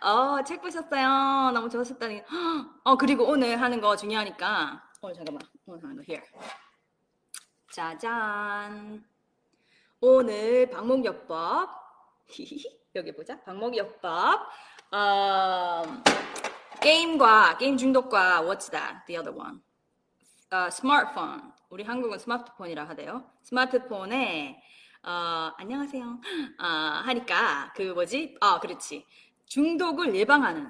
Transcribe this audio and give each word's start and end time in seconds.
어, 0.00 0.42
책 0.44 0.62
보셨어요. 0.62 1.50
너무 1.52 1.68
좋으셨다니. 1.68 2.22
어, 2.84 2.96
그리고 2.96 3.24
오늘 3.24 3.60
하는 3.60 3.80
거 3.80 3.96
중요하니까. 3.96 4.82
어, 5.00 5.12
잠깐만. 5.12 5.42
오늘 5.66 5.82
하는 5.82 5.96
거 5.96 6.02
here. 6.08 6.26
짜잔. 7.72 9.04
오늘 10.00 10.70
방목요법. 10.70 11.70
여기 12.94 13.12
보자. 13.12 13.40
방목요법. 13.42 14.40
어, 14.92 15.82
게임과 16.80 17.58
게임 17.58 17.76
중독과 17.76 18.42
what's 18.42 18.70
that? 18.70 19.06
The 19.06 19.18
other 19.18 19.36
one. 19.36 19.60
어, 20.50 20.70
스마트폰. 20.70 21.52
우리 21.68 21.84
한국은 21.84 22.18
스마트폰이라 22.18 22.88
하대요. 22.88 23.24
스마트폰에 23.42 24.60
어, 25.02 25.52
안녕하세요. 25.56 26.04
어, 26.60 26.64
하니까 26.64 27.72
그 27.74 27.92
뭐지? 27.92 28.36
아, 28.40 28.60
그렇지. 28.60 29.06
중독을 29.50 30.14
예방하는. 30.14 30.66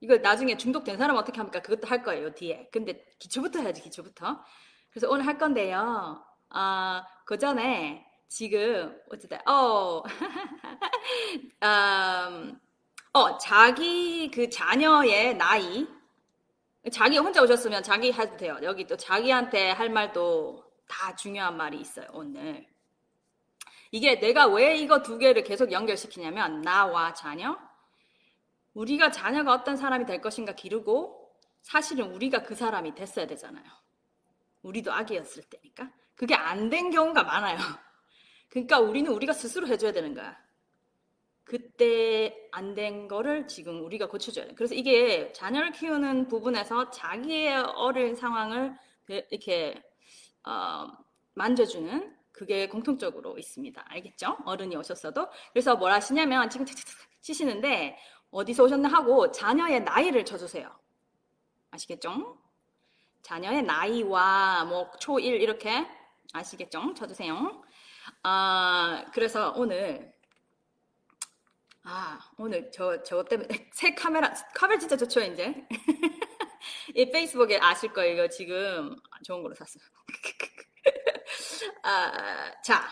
이거 0.00 0.16
나중에 0.16 0.56
중독된 0.56 0.96
사람 0.96 1.16
어떻게 1.16 1.38
합니까? 1.38 1.60
그것도 1.60 1.88
할 1.88 2.02
거예요, 2.02 2.32
뒤에. 2.34 2.68
근데 2.72 3.04
기초부터 3.18 3.60
해야지, 3.60 3.82
기초부터. 3.82 4.42
그래서 4.90 5.10
오늘 5.10 5.26
할 5.26 5.36
건데요. 5.36 6.24
아, 6.50 7.04
그 7.24 7.36
전에 7.36 8.06
지금 8.28 8.96
어쨌든 9.10 9.38
어, 9.48 10.02
음, 11.62 12.60
어 13.12 13.38
자기 13.38 14.30
그 14.32 14.50
자녀의 14.50 15.36
나이 15.36 15.86
자기 16.92 17.18
혼자 17.18 17.42
오셨으면 17.42 17.82
자기 17.82 18.12
해도 18.12 18.36
돼요. 18.36 18.58
여기 18.62 18.86
또 18.86 18.96
자기한테 18.96 19.70
할 19.72 19.90
말도 19.90 20.64
다 20.86 21.16
중요한 21.16 21.56
말이 21.56 21.80
있어요, 21.80 22.06
오늘. 22.12 22.66
이게 23.90 24.20
내가 24.20 24.46
왜 24.46 24.76
이거 24.76 25.02
두 25.02 25.18
개를 25.18 25.42
계속 25.42 25.72
연결시키냐면, 25.72 26.62
나와 26.62 27.12
자녀. 27.12 27.65
우리가 28.76 29.10
자녀가 29.10 29.52
어떤 29.52 29.76
사람이 29.76 30.04
될 30.06 30.20
것인가 30.20 30.52
기르고, 30.54 31.32
사실은 31.62 32.12
우리가 32.12 32.42
그 32.42 32.54
사람이 32.54 32.94
됐어야 32.94 33.26
되잖아요. 33.26 33.64
우리도 34.62 34.92
아기였을 34.92 35.44
때니까. 35.44 35.90
그게 36.14 36.34
안 36.34 36.68
된 36.70 36.90
경우가 36.90 37.22
많아요. 37.24 37.56
그러니까 38.50 38.78
우리는 38.80 39.10
우리가 39.10 39.32
스스로 39.32 39.66
해줘야 39.66 39.92
되는 39.92 40.14
거야. 40.14 40.36
그때 41.44 42.36
안 42.52 42.74
된 42.74 43.08
거를 43.08 43.46
지금 43.48 43.82
우리가 43.84 44.08
고쳐줘야 44.08 44.46
돼. 44.46 44.54
그래서 44.54 44.74
이게 44.74 45.32
자녀를 45.32 45.72
키우는 45.72 46.28
부분에서 46.28 46.90
자기의 46.90 47.56
어린 47.76 48.14
상황을 48.16 48.76
이렇게 49.08 49.82
어, 50.44 50.88
만져주는 51.34 52.14
그게 52.32 52.68
공통적으로 52.68 53.38
있습니다. 53.38 53.84
알겠죠? 53.88 54.36
어른이 54.44 54.76
오셨어도. 54.76 55.28
그래서 55.52 55.76
뭘 55.76 55.92
하시냐면 55.92 56.50
지금 56.50 56.66
치시는데 57.22 57.96
어디서 58.30 58.64
오셨나 58.64 58.88
하고 58.88 59.30
자녀의 59.30 59.82
나이를 59.82 60.24
쳐주세요. 60.24 60.70
아시겠죠? 61.70 62.38
자녀의 63.22 63.62
나이와 63.62 64.64
뭐 64.64 64.90
초1 64.92 65.40
이렇게 65.40 65.86
아시겠죠? 66.32 66.94
쳐주세요. 66.94 67.62
아, 68.22 69.04
그래서 69.12 69.52
오늘 69.56 70.14
아, 71.88 72.18
오늘 72.36 72.68
저, 72.72 73.00
저 73.04 73.22
때문에 73.24 73.48
새 73.72 73.94
카메라, 73.94 74.32
카메라 74.54 74.78
진짜 74.78 74.96
좋죠, 74.96 75.20
이제? 75.20 75.54
이 76.96 77.10
페이스북에 77.10 77.58
아실 77.60 77.92
거예요. 77.92 78.14
이거 78.14 78.28
지금 78.28 78.96
좋은 79.24 79.40
걸로 79.42 79.54
샀어요. 79.54 79.84
아, 81.84 82.60
자, 82.62 82.82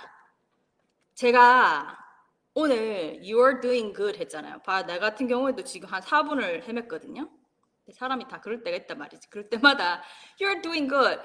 제가 1.14 2.03
오늘 2.54 3.20
You're 3.20 3.60
doing 3.60 3.92
good 3.94 4.18
했잖아요. 4.20 4.60
봐, 4.62 4.86
나 4.86 4.98
같은 5.00 5.26
경우에도 5.26 5.64
지금 5.64 5.88
한 5.88 6.00
4분을 6.00 6.62
헤맸거든요. 6.62 7.28
사람이 7.92 8.28
다 8.28 8.40
그럴 8.40 8.62
때가 8.62 8.76
있단 8.78 8.96
말이지. 8.96 9.28
그럴 9.28 9.48
때마다 9.50 10.02
You're 10.40 10.62
doing 10.62 10.88
good. 10.88 11.20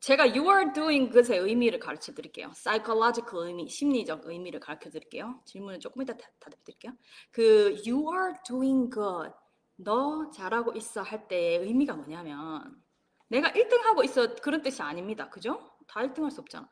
제가 0.00 0.24
you 0.24 0.48
are 0.50 0.72
doing 0.72 1.12
good의 1.12 1.38
의미를 1.40 1.78
가르쳐 1.78 2.14
드릴게요. 2.14 2.50
psychological 2.54 3.46
의미, 3.46 3.68
심리적 3.68 4.22
의미를 4.24 4.58
가르쳐 4.58 4.88
드릴게요. 4.88 5.42
질문은 5.44 5.80
조금 5.80 6.00
이따 6.00 6.14
답변 6.16 6.54
드릴게요. 6.64 6.92
그 7.30 7.76
you 7.86 8.10
are 8.10 8.32
doing 8.46 8.90
good, 8.90 9.30
너 9.76 10.30
잘하고 10.30 10.72
있어 10.72 11.02
할 11.02 11.28
때의 11.28 11.58
의미가 11.58 11.94
뭐냐면 11.96 12.82
내가 13.28 13.50
1등 13.50 13.82
하고 13.82 14.02
있어 14.02 14.34
그런 14.36 14.62
뜻이 14.62 14.80
아닙니다. 14.82 15.28
그죠? 15.28 15.70
다 15.86 16.00
1등 16.00 16.22
할 16.22 16.30
수 16.30 16.40
없잖아. 16.40 16.66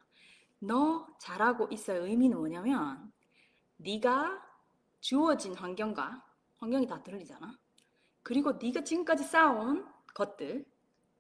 너 0.61 1.07
잘하고 1.21 1.69
있어의 1.71 2.01
의미는 2.01 2.39
뭐냐면 2.39 3.13
네가 3.79 4.43
주어진 5.01 5.55
환경과 5.55 6.25
환경이 6.59 6.87
다 6.87 7.03
들리잖아. 7.03 7.59
그리고 8.23 8.53
네가 8.53 8.83
지금까지 8.85 9.25
쌓아온 9.25 9.87
것들, 10.15 10.67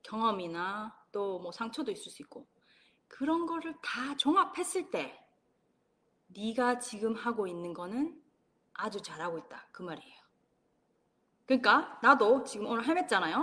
경험이나 0.02 0.96
또 1.12 1.38
뭐 1.41 1.52
상처도 1.52 1.91
있을 1.91 2.10
수 2.12 2.22
있고 2.22 2.46
그런 3.08 3.46
거를 3.46 3.74
다 3.82 4.16
종합했을 4.16 4.91
때 4.91 5.24
네가 6.28 6.78
지금 6.80 7.14
하고 7.14 7.46
있는 7.46 7.72
거는 7.72 8.22
아주 8.75 9.00
잘하고 9.02 9.38
있다 9.38 9.66
그 9.72 9.82
말이에요. 9.82 10.19
그러니까 11.46 11.98
나도 12.02 12.44
지금 12.44 12.66
오늘 12.66 12.84
헤맸잖아요. 12.84 13.36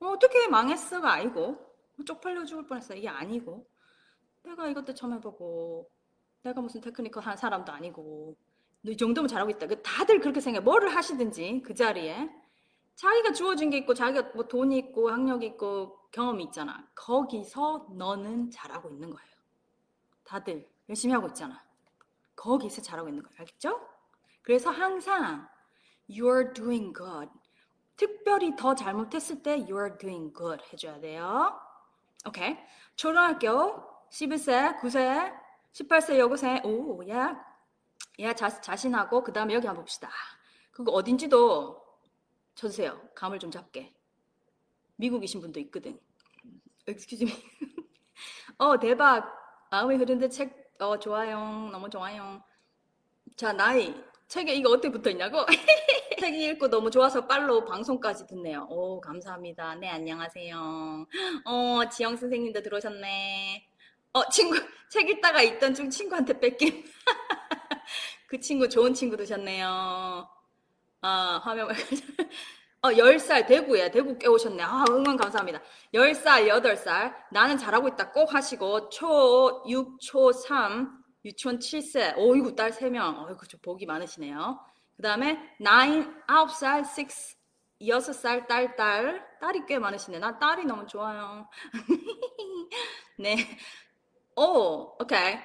어, 0.00 0.06
어떻게 0.06 0.46
망했어가 0.48 1.12
아니고 1.12 1.74
뭐 1.96 2.04
쪽팔려 2.04 2.44
죽을 2.44 2.66
뻔했어 2.66 2.94
이게 2.94 3.08
아니고 3.08 3.68
내가 4.44 4.68
이것도 4.68 4.94
처음 4.94 5.14
해보고 5.14 5.90
내가 6.44 6.60
무슨 6.60 6.80
테크니컬 6.82 7.22
한 7.22 7.36
사람도 7.36 7.72
아니고 7.72 8.36
이 8.82 8.96
정도면 8.96 9.28
잘하고 9.28 9.50
있다. 9.50 9.66
그 9.66 9.82
다들 9.82 10.20
그렇게 10.20 10.40
생각해. 10.40 10.62
뭐를 10.62 10.94
하시든지 10.94 11.62
그 11.64 11.74
자리에 11.74 12.30
자기가 12.96 13.32
주어진 13.32 13.70
게 13.70 13.78
있고 13.78 13.94
자기가 13.94 14.32
뭐 14.34 14.46
돈이 14.46 14.76
있고 14.78 15.10
학력이 15.10 15.46
있고 15.46 15.98
경험이 16.10 16.44
있잖아. 16.44 16.86
거기서 16.94 17.88
너는 17.96 18.50
잘하고 18.50 18.90
있는 18.90 19.10
거예요. 19.10 19.34
다들 20.22 20.68
열심히 20.88 21.14
하고 21.14 21.28
있잖아. 21.28 21.64
거기서 22.36 22.82
잘하고 22.82 23.08
있는 23.08 23.22
거예요. 23.22 23.36
알겠죠? 23.38 23.80
그래서 24.42 24.70
항상 24.70 25.48
you're 26.10 26.54
doing 26.54 26.92
good. 26.94 27.30
특별히 27.96 28.54
더 28.54 28.74
잘못했을 28.74 29.42
때 29.42 29.56
you're 29.64 29.98
doing 29.98 30.34
good 30.36 30.62
해줘야 30.72 31.00
돼요. 31.00 31.58
오케이. 32.28 32.58
초등학교 32.96 33.82
11세, 34.10 34.78
9세, 34.80 35.43
18세 35.74 36.18
여고생, 36.18 36.64
오, 36.64 37.06
야, 37.08 37.44
야, 38.20 38.32
자, 38.32 38.48
자신하고, 38.48 39.24
그 39.24 39.32
다음에 39.32 39.54
여기 39.54 39.66
한번 39.66 39.82
봅시다. 39.82 40.08
그거 40.70 40.92
어딘지도 40.92 41.84
쳐주세요. 42.54 43.00
감을 43.14 43.40
좀 43.40 43.50
잡게. 43.50 43.92
미국이신 44.96 45.40
분도 45.40 45.58
있거든. 45.60 45.98
excuse 46.86 47.26
me. 47.26 47.32
어, 48.58 48.78
대박. 48.78 49.28
마음이 49.70 49.96
흐른데 49.96 50.28
책, 50.28 50.74
어, 50.78 50.96
좋아요. 50.98 51.38
너무 51.72 51.90
좋아요. 51.90 52.42
자, 53.36 53.52
나이. 53.52 53.92
책에 54.28 54.54
이거 54.54 54.70
어떻게 54.70 54.90
붙어 54.90 55.10
있냐고? 55.10 55.44
책 56.20 56.34
읽고 56.34 56.68
너무 56.68 56.90
좋아서 56.90 57.26
빨로 57.26 57.64
방송까지 57.64 58.28
듣네요. 58.28 58.68
오, 58.70 59.00
감사합니다. 59.00 59.74
네, 59.74 59.88
안녕하세요. 59.88 61.06
어, 61.44 61.88
지영 61.90 62.16
선생님도 62.16 62.62
들어오셨네. 62.62 63.73
어, 64.14 64.28
친구, 64.30 64.54
책 64.88 65.08
읽다가 65.10 65.42
있던 65.42 65.74
중 65.74 65.90
친구한테 65.90 66.38
뺏김. 66.38 66.84
그 68.28 68.38
친구 68.38 68.68
좋은 68.68 68.94
친구 68.94 69.16
되셨네요. 69.16 70.28
아, 71.02 71.40
화면 71.42 71.68
어, 72.80 72.90
10살 72.90 73.46
대구에 73.46 73.90
대구 73.90 74.16
깨우셨네. 74.16 74.62
아, 74.62 74.84
응원 74.88 75.16
감사합니다. 75.16 75.60
10살, 75.92 76.46
8살. 76.48 77.12
나는 77.32 77.58
잘하고 77.58 77.88
있다. 77.88 78.12
꼭 78.12 78.32
하시고 78.32 78.88
초 78.90 79.64
6, 79.66 80.00
초 80.00 80.30
3, 80.30 80.96
유치원 81.24 81.58
7세. 81.58 82.16
오이구 82.16 82.54
딸 82.54 82.70
3명. 82.70 83.26
어이구 83.26 83.48
좀 83.48 83.58
복이 83.62 83.84
많으시네요. 83.86 84.60
그 84.96 85.02
다음에 85.02 85.38
9, 85.58 85.64
9살, 86.28 86.84
6, 86.98 87.08
6살 87.80 88.46
딸, 88.46 88.76
딸. 88.76 89.26
딸이 89.40 89.62
꽤 89.66 89.78
많으시네. 89.78 90.20
나 90.20 90.38
딸이 90.38 90.66
너무 90.66 90.86
좋아요. 90.86 91.48
네. 93.18 93.36
오, 94.36 94.96
오케이. 95.00 95.38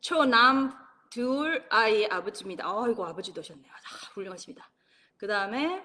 초남 0.00 0.72
둘 1.10 1.64
아이 1.70 2.06
아버지입니다. 2.06 2.64
아이고 2.66 3.04
아버지 3.04 3.32
되셨네요. 3.32 3.70
아, 3.70 4.06
훌륭하십니다. 4.14 4.68
그 5.16 5.26
다음에 5.26 5.82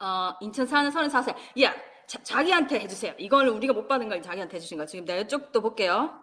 어, 0.00 0.34
인천 0.40 0.66
사는 0.66 0.90
34살. 0.90 1.36
야, 1.62 1.74
자, 2.06 2.42
기한테 2.42 2.80
해주세요. 2.80 3.14
이걸 3.18 3.48
우리가 3.48 3.72
못 3.72 3.86
받은 3.86 4.08
걸 4.08 4.22
자기한테 4.22 4.56
해주신 4.56 4.78
거. 4.78 4.86
지금 4.86 5.04
내가 5.04 5.20
이쪽도 5.20 5.60
볼게요. 5.60 6.20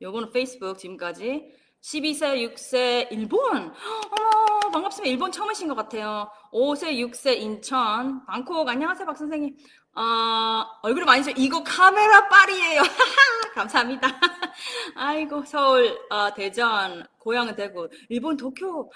요거는 0.00 0.32
페이스북 0.32 0.78
지금까지. 0.78 1.54
12세, 1.82 2.54
6세, 2.54 3.12
일본. 3.12 3.56
어머, 3.56 4.47
반갑습니다. 4.78 5.10
일본 5.10 5.32
처음 5.32 5.50
오신 5.50 5.68
것 5.68 5.74
같아요. 5.74 6.30
5세, 6.52 6.92
6세, 6.98 7.36
인천. 7.36 8.24
방콕. 8.26 8.68
안녕하세요, 8.68 9.06
박 9.06 9.16
선생님. 9.16 9.56
어, 9.94 10.64
얼굴이 10.82 11.04
많이 11.04 11.24
죠 11.24 11.30
이거 11.36 11.62
카메라 11.64 12.28
빨이에요. 12.28 12.82
감사합니다. 13.54 14.08
아이고, 14.94 15.44
서울, 15.44 15.98
어, 16.10 16.32
대전, 16.32 17.04
고향은 17.18 17.56
대구, 17.56 17.88
일본 18.08 18.36
도쿄, 18.36 18.88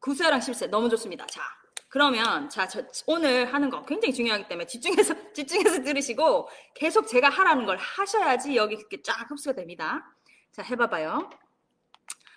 9세랑 0.00 0.38
10세. 0.38 0.68
너무 0.68 0.88
좋습니다. 0.90 1.26
자, 1.26 1.42
그러면 1.88 2.48
자, 2.48 2.68
저, 2.68 2.82
오늘 3.06 3.52
하는 3.52 3.70
거 3.70 3.84
굉장히 3.84 4.14
중요하기 4.14 4.46
때문에 4.46 4.66
집중해서 4.66 5.14
집중해서 5.34 5.82
들으시고 5.82 6.48
계속 6.74 7.08
제가 7.08 7.28
하라는 7.28 7.66
걸 7.66 7.76
하셔야지 7.78 8.56
여기 8.56 8.76
이렇게 8.76 9.02
쫙 9.02 9.28
흡수가 9.28 9.56
됩니다. 9.56 10.04
자, 10.52 10.62
해봐봐요. 10.62 11.28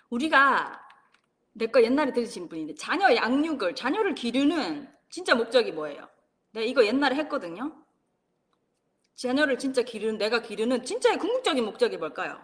우리가 0.09 0.86
내거 1.57 1.81
옛날에 1.81 2.13
들으신 2.13 2.47
분인데 2.47 2.75
자녀 2.75 3.13
양육을 3.13 3.75
자녀를 3.75 4.13
기르는 4.13 4.87
진짜 5.09 5.33
목적이 5.33 5.71
뭐예요? 5.71 6.07
내가 6.51 6.65
이거 6.65 6.85
옛날에 6.85 7.15
했거든요. 7.15 7.83
자녀를 9.15 9.57
진짜 9.57 9.81
기르는 9.81 10.19
내가 10.19 10.41
기르는 10.41 10.85
진짜의 10.85 11.17
궁극적인 11.17 11.65
목적이 11.65 11.97
뭘까요? 11.97 12.39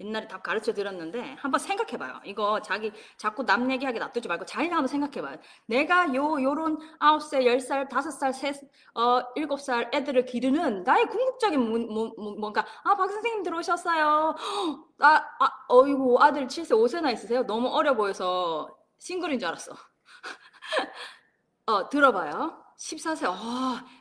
옛날에 0.00 0.28
답 0.28 0.44
가르쳐 0.44 0.72
드렸는데 0.72 1.36
한번 1.40 1.58
생각해 1.58 1.96
봐요. 1.98 2.20
이거 2.24 2.62
자기 2.62 2.92
자꾸 3.16 3.44
남 3.44 3.70
얘기하게 3.70 3.98
놔두지 3.98 4.28
말고 4.28 4.44
자기가 4.44 4.76
한번 4.76 4.86
생각해 4.86 5.20
봐요. 5.20 5.36
내가 5.66 6.14
요 6.14 6.40
요런 6.40 6.78
아홉 7.00 7.20
살, 7.22 7.44
열 7.44 7.58
살, 7.60 7.88
다섯 7.88 8.12
살, 8.12 8.32
세, 8.32 8.52
어 8.94 9.20
일곱 9.34 9.60
살 9.60 9.90
애들을 9.92 10.24
기르는 10.24 10.84
나의 10.84 11.06
궁극적인 11.06 11.60
뭐, 11.60 11.78
뭐, 11.78 12.14
뭐, 12.16 12.34
뭔가 12.38 12.64
아박 12.84 13.10
선생님 13.10 13.42
들어오셨어요. 13.42 14.36
아, 15.00 15.24
아 15.40 15.50
어이구 15.68 16.18
아들 16.20 16.46
7세 16.46 16.70
5세나 16.70 17.12
있으세요? 17.12 17.44
너무 17.44 17.68
어려 17.68 17.94
보여서 17.94 18.68
싱글인 18.98 19.40
줄 19.40 19.48
알았어. 19.48 19.72
어 21.66 21.88
들어봐요. 21.88 22.68
14세, 22.78 23.26
어, 23.26 23.34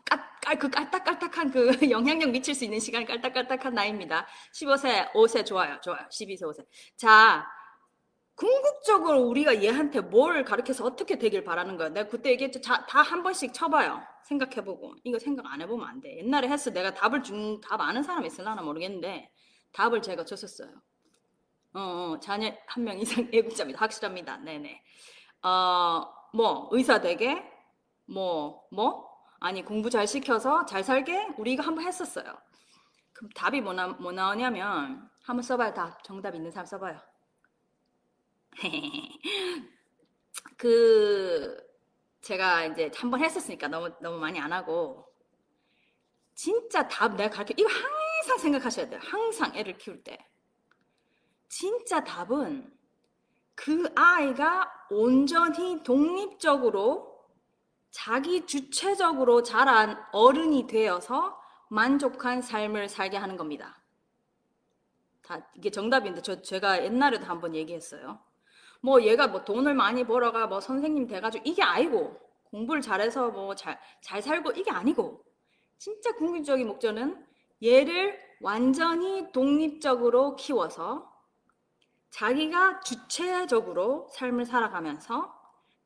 깔, 0.05 0.19
깔, 0.19 0.36
그 0.55 0.69
깔딱깔딱한 0.69 1.51
그 1.51 1.67
영향력 1.91 2.29
미칠 2.31 2.55
수 2.55 2.63
있는 2.65 2.79
시간 2.79 3.05
깔딱깔딱한 3.05 3.73
나이입니다. 3.73 4.25
15세, 4.53 5.11
5세, 5.13 5.45
좋아요, 5.45 5.79
좋아요. 5.81 5.99
12세, 6.11 6.41
5세. 6.43 6.65
자, 6.95 7.45
궁극적으로 8.35 9.21
우리가 9.23 9.63
얘한테 9.63 9.99
뭘 10.01 10.43
가르쳐서 10.45 10.85
어떻게 10.85 11.17
되길 11.17 11.43
바라는 11.43 11.75
거야. 11.77 11.89
내가 11.89 12.07
그때 12.09 12.29
얘기했죠. 12.31 12.61
다 12.61 13.01
한 13.01 13.23
번씩 13.23 13.53
쳐봐요. 13.53 14.01
생각해보고. 14.25 14.95
이거 15.03 15.17
생각 15.19 15.45
안 15.51 15.61
해보면 15.61 15.87
안 15.87 16.01
돼. 16.01 16.17
옛날에 16.19 16.47
했어. 16.47 16.71
내가 16.71 16.93
답을 16.93 17.23
준, 17.23 17.59
답 17.61 17.81
아는 17.81 18.03
사람 18.03 18.25
있을라나 18.25 18.61
모르겠는데, 18.61 19.31
답을 19.73 20.01
제가 20.03 20.23
줬었어요. 20.25 20.69
어, 21.73 21.79
어 21.79 22.19
자녀 22.19 22.53
한 22.67 22.83
명 22.83 22.99
이상 22.99 23.27
애국자입니다. 23.33 23.79
확실합니다. 23.81 24.37
네네. 24.37 24.81
어, 25.43 26.03
뭐, 26.33 26.69
의사 26.71 27.01
되게, 27.01 27.43
뭐, 28.07 28.63
뭐? 28.71 29.06
아니, 29.39 29.63
공부 29.63 29.89
잘 29.89 30.07
시켜서 30.07 30.65
잘 30.65 30.83
살게? 30.83 31.29
우리가 31.37 31.63
한번 31.65 31.85
했었어요. 31.85 32.25
그럼 33.13 33.29
답이 33.35 33.61
뭐, 33.61 33.73
나, 33.73 33.87
뭐 33.89 34.11
나오냐면, 34.11 35.09
한번 35.23 35.43
써봐요, 35.43 35.73
답. 35.73 36.03
정답 36.03 36.35
있는 36.35 36.51
사람 36.51 36.65
써봐요. 36.65 36.99
그, 40.57 41.57
제가 42.21 42.65
이제 42.65 42.91
한 42.95 43.11
번 43.11 43.21
했었으니까 43.23 43.67
너무, 43.67 43.89
너무 44.01 44.19
많이 44.19 44.39
안 44.39 44.51
하고, 44.53 45.05
진짜 46.35 46.87
답 46.87 47.15
내가 47.15 47.29
가르쳐, 47.37 47.53
이거 47.57 47.69
항상 47.69 48.37
생각하셔야 48.37 48.89
돼요. 48.89 48.99
항상 49.03 49.55
애를 49.55 49.77
키울 49.77 50.03
때. 50.03 50.17
진짜 51.49 52.03
답은 52.03 52.71
그 53.55 53.89
아이가 53.95 54.71
온전히 54.89 55.83
독립적으로 55.83 57.16
자기 57.91 58.45
주체적으로 58.45 59.43
자란 59.43 59.97
어른이 60.11 60.67
되어서 60.67 61.39
만족한 61.69 62.41
삶을 62.41 62.89
살게 62.89 63.17
하는 63.17 63.37
겁니다. 63.37 63.81
다 65.21 65.45
이게 65.55 65.69
정답인데 65.71 66.21
저 66.21 66.41
제가 66.41 66.83
옛날에도 66.85 67.25
한번 67.25 67.55
얘기했어요. 67.55 68.19
뭐 68.81 69.01
얘가 69.03 69.27
뭐 69.27 69.43
돈을 69.43 69.73
많이 69.73 70.05
벌어가 70.05 70.47
뭐 70.47 70.61
선생님 70.61 71.07
돼가지고 71.07 71.43
이게 71.47 71.63
아니고 71.63 72.17
공부를 72.45 72.81
잘해서 72.81 73.29
뭐 73.31 73.53
잘 73.55 73.77
잘 74.01 74.21
살고 74.21 74.51
이게 74.51 74.71
아니고 74.71 75.23
진짜 75.77 76.13
궁극적인 76.13 76.65
목적은 76.67 77.25
얘를 77.63 78.17
완전히 78.41 79.31
독립적으로 79.31 80.35
키워서 80.35 81.11
자기가 82.11 82.79
주체적으로 82.81 84.07
삶을 84.11 84.45
살아가면서 84.45 85.36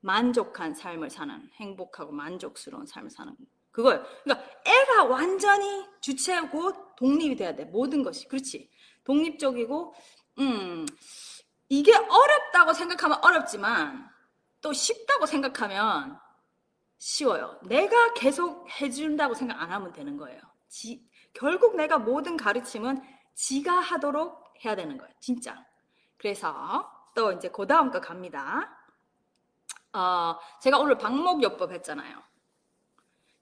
만족한 0.01 0.73
삶을 0.73 1.09
사는 1.09 1.49
행복하고 1.55 2.11
만족스러운 2.11 2.85
삶을 2.85 3.09
사는 3.09 3.35
그거예요. 3.71 4.03
그러니까 4.23 4.47
애가 4.65 5.05
완전히 5.05 5.85
주체고 6.01 6.95
독립이 6.95 7.35
돼야 7.35 7.55
돼. 7.55 7.65
모든 7.65 8.03
것이. 8.03 8.27
그렇지. 8.27 8.69
독립적이고 9.03 9.93
음 10.39 10.85
이게 11.69 11.95
어렵다고 11.95 12.73
생각하면 12.73 13.23
어렵지만 13.23 14.09
또 14.61 14.73
쉽다고 14.73 15.25
생각하면 15.25 16.19
쉬워요. 16.97 17.59
내가 17.63 18.13
계속 18.13 18.69
해준다고 18.81 19.33
생각 19.33 19.59
안 19.61 19.71
하면 19.71 19.91
되는 19.93 20.17
거예요. 20.17 20.39
지, 20.67 21.03
결국 21.33 21.75
내가 21.75 21.97
모든 21.97 22.37
가르침은 22.37 23.01
지가 23.33 23.79
하도록 23.79 24.53
해야 24.63 24.75
되는 24.75 24.97
거예요. 24.97 25.11
진짜. 25.19 25.65
그래서 26.17 26.91
또 27.15 27.31
이제 27.31 27.49
그 27.49 27.65
다음 27.65 27.89
거 27.89 27.99
갑니다. 27.99 28.77
어, 29.93 30.37
제가 30.61 30.79
오늘 30.79 30.97
방목요법 30.97 31.71
했잖아요. 31.71 32.21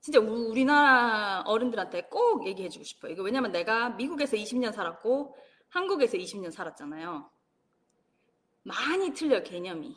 진짜 0.01 0.19
우리나라 0.19 1.43
어른들한테 1.45 2.03
꼭 2.03 2.47
얘기해주고 2.47 2.83
싶어요. 2.83 3.11
이거 3.11 3.23
왜냐면 3.23 3.51
내가 3.51 3.89
미국에서 3.89 4.37
20년 4.37 4.71
살았고 4.71 5.35
한국에서 5.69 6.17
20년 6.17 6.51
살았잖아요. 6.51 7.29
많이 8.63 9.13
틀려 9.13 9.43
개념이. 9.43 9.95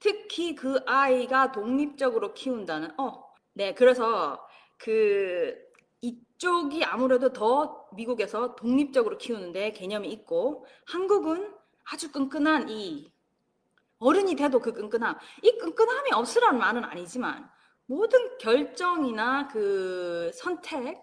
특히 0.00 0.54
그 0.54 0.80
아이가 0.86 1.52
독립적으로 1.52 2.32
키운다는 2.32 2.98
어, 3.00 3.24
네 3.52 3.74
그래서 3.74 4.46
그 4.76 5.56
이쪽이 6.00 6.84
아무래도 6.84 7.32
더 7.32 7.88
미국에서 7.92 8.54
독립적으로 8.54 9.18
키우는데 9.18 9.72
개념이 9.72 10.08
있고 10.12 10.64
한국은 10.86 11.52
아주 11.84 12.12
끈끈한 12.12 12.68
이 12.68 13.10
어른이 13.98 14.36
돼도 14.36 14.60
그 14.60 14.72
끈끈함, 14.72 15.16
이 15.42 15.58
끈끈함이 15.58 16.12
없으라는 16.12 16.58
말은 16.58 16.84
아니지만 16.84 17.48
모든 17.86 18.38
결정이나 18.38 19.48
그 19.48 20.30
선택, 20.34 21.02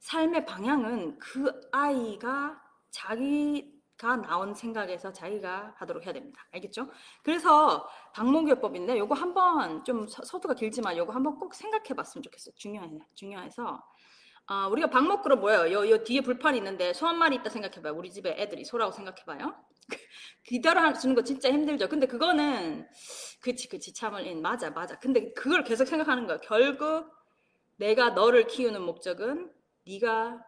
삶의 0.00 0.46
방향은 0.46 1.18
그 1.18 1.60
아이가 1.70 2.60
자기가 2.90 4.16
나온 4.16 4.52
생각에서 4.52 5.12
자기가 5.12 5.74
하도록 5.76 6.04
해야 6.04 6.12
됩니다. 6.12 6.44
알겠죠? 6.50 6.90
그래서 7.22 7.88
방목요법인데 8.12 8.98
요거 8.98 9.14
한번 9.14 9.84
좀 9.84 10.08
서두가 10.08 10.54
길지만 10.54 10.96
요거 10.96 11.12
한번 11.12 11.38
꼭 11.38 11.54
생각해 11.54 11.94
봤으면 11.94 12.24
좋겠어요. 12.24 12.54
중요해, 12.56 12.90
중요해서. 13.14 13.82
아, 14.46 14.66
우리가 14.68 14.88
방목그룹 14.90 15.40
뭐예요? 15.40 15.72
요, 15.72 15.88
요 15.90 16.04
뒤에 16.04 16.20
불판이 16.20 16.58
있는데 16.58 16.92
소 16.92 17.06
한 17.06 17.16
마리 17.18 17.36
있다 17.36 17.48
생각해봐요. 17.50 17.94
우리 17.94 18.10
집에 18.10 18.34
애들이 18.38 18.64
소라고 18.64 18.92
생각해봐요. 18.92 19.54
기다려 20.44 20.92
주는 20.94 21.14
거 21.14 21.22
진짜 21.22 21.50
힘들죠. 21.50 21.88
근데 21.88 22.06
그거는 22.06 22.86
그치 23.40 23.68
그치 23.68 23.92
참을 23.94 24.34
맞아 24.36 24.70
맞아. 24.70 24.98
근데 24.98 25.32
그걸 25.32 25.64
계속 25.64 25.86
생각하는 25.86 26.26
거야. 26.26 26.38
결국 26.38 27.10
내가 27.76 28.10
너를 28.10 28.46
키우는 28.46 28.82
목적은 28.82 29.52
네가 29.86 30.44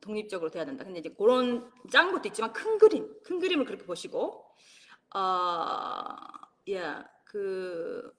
독립적으로 0.00 0.50
돼야 0.50 0.64
된다. 0.64 0.84
근데 0.84 1.00
이제 1.00 1.10
그런 1.16 1.70
짠 1.90 2.12
것도 2.12 2.28
있지만 2.28 2.52
큰 2.52 2.78
그림, 2.78 3.08
큰 3.24 3.38
그림을 3.40 3.64
그렇게 3.64 3.84
보시고 3.84 4.44
어, 5.14 5.20
yeah, 6.66 7.04
그 7.24 8.12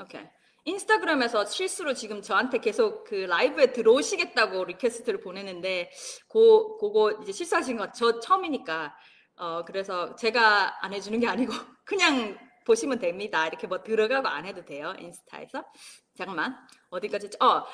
오케이. 0.00 0.28
인스타그램에서 0.64 1.46
실수로 1.46 1.94
지금 1.94 2.22
저한테 2.22 2.58
계속 2.58 3.04
그 3.04 3.14
라이브에 3.14 3.72
들어오시겠다고 3.72 4.64
request를 4.64 5.20
보내는데 5.20 5.90
고 6.28 6.76
그거 6.78 7.12
이제 7.22 7.32
실수하신 7.32 7.76
거 7.76 7.90
저 7.92 8.20
처음이니까 8.20 8.94
어, 9.36 9.64
그래서 9.64 10.14
제가 10.16 10.84
안 10.84 10.92
해주는 10.92 11.18
게 11.18 11.26
아니고 11.26 11.52
그냥 11.84 12.38
보시면 12.66 12.98
됩니다. 12.98 13.46
이렇게 13.46 13.66
뭐 13.66 13.82
들어가고 13.82 14.28
안 14.28 14.44
해도 14.46 14.64
돼요. 14.64 14.94
인스타에서. 14.98 15.64
잠깐만. 16.14 16.56
어디까지? 16.90 17.30
어, 17.40 17.64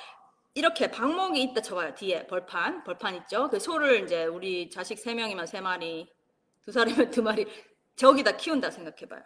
이렇게 0.54 0.90
방목이 0.90 1.42
있다 1.42 1.60
쳐봐요. 1.62 1.94
뒤에 1.96 2.26
벌판. 2.28 2.84
벌판 2.84 3.16
있죠? 3.16 3.48
그 3.50 3.58
소를 3.58 4.04
이제 4.04 4.24
우리 4.24 4.70
자식 4.70 4.98
세 4.98 5.12
명이면 5.12 5.46
세 5.46 5.60
마리, 5.60 6.08
두 6.62 6.70
사람이면 6.72 7.10
두 7.10 7.22
마리. 7.22 7.46
저기다 7.96 8.36
키운다 8.36 8.70
생각해봐요. 8.70 9.22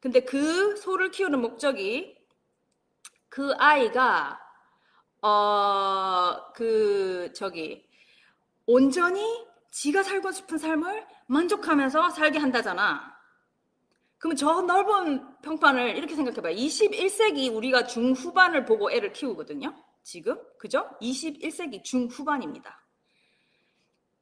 근데 0.00 0.20
그 0.20 0.76
소를 0.76 1.10
키우는 1.10 1.40
목적이 1.40 2.16
그 3.30 3.54
아이가, 3.58 4.38
어, 5.22 6.52
그, 6.52 7.32
저기, 7.34 7.88
온전히 8.66 9.46
지가 9.70 10.02
살고 10.02 10.32
싶은 10.32 10.58
삶을 10.58 11.06
만족하면서 11.28 12.10
살게 12.10 12.38
한다잖아. 12.38 13.18
그럼 14.18 14.36
저 14.36 14.60
넓은 14.60 15.40
평판을 15.40 15.96
이렇게 15.96 16.14
생각해봐요. 16.14 16.54
21세기 16.54 17.54
우리가 17.54 17.86
중후반을 17.86 18.66
보고 18.66 18.90
애를 18.90 19.12
키우거든요. 19.12 19.74
지금. 20.02 20.36
그죠? 20.58 20.90
21세기 21.00 21.82
중후반입니다. 21.84 22.84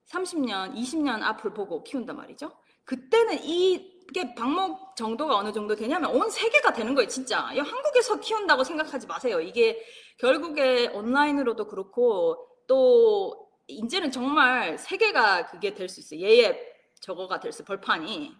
30년, 0.07 0.75
20년 0.75 1.23
앞을 1.23 1.53
보고 1.55 1.83
키운단 1.83 2.17
말이죠. 2.17 2.53
그때는 2.85 3.43
이 3.43 3.98
이게 4.11 4.35
방목 4.35 4.97
정도가 4.97 5.37
어느 5.37 5.53
정도 5.53 5.75
되냐면 5.77 6.11
온 6.15 6.31
세계가 6.31 6.73
되는 6.73 6.95
거예요, 6.95 7.09
진짜. 7.09 7.51
이 7.53 7.59
한국에서 7.59 8.21
키운다고 8.21 8.65
생각하지 8.65 9.07
마세요. 9.07 9.41
이게 9.41 9.85
결국에 10.19 10.89
온라인으로도 10.89 11.67
그렇고 11.69 12.49
또 12.67 13.49
이제는 13.67 14.11
정말 14.11 14.79
세계가 14.79 15.47
그게 15.47 15.75
될 15.75 15.89
수 15.91 16.01
있어요. 16.01 16.21
얘의 16.27 16.59
저거가 17.03 17.39
될 17.41 17.53
수, 17.53 17.65
벌판이. 17.65 18.35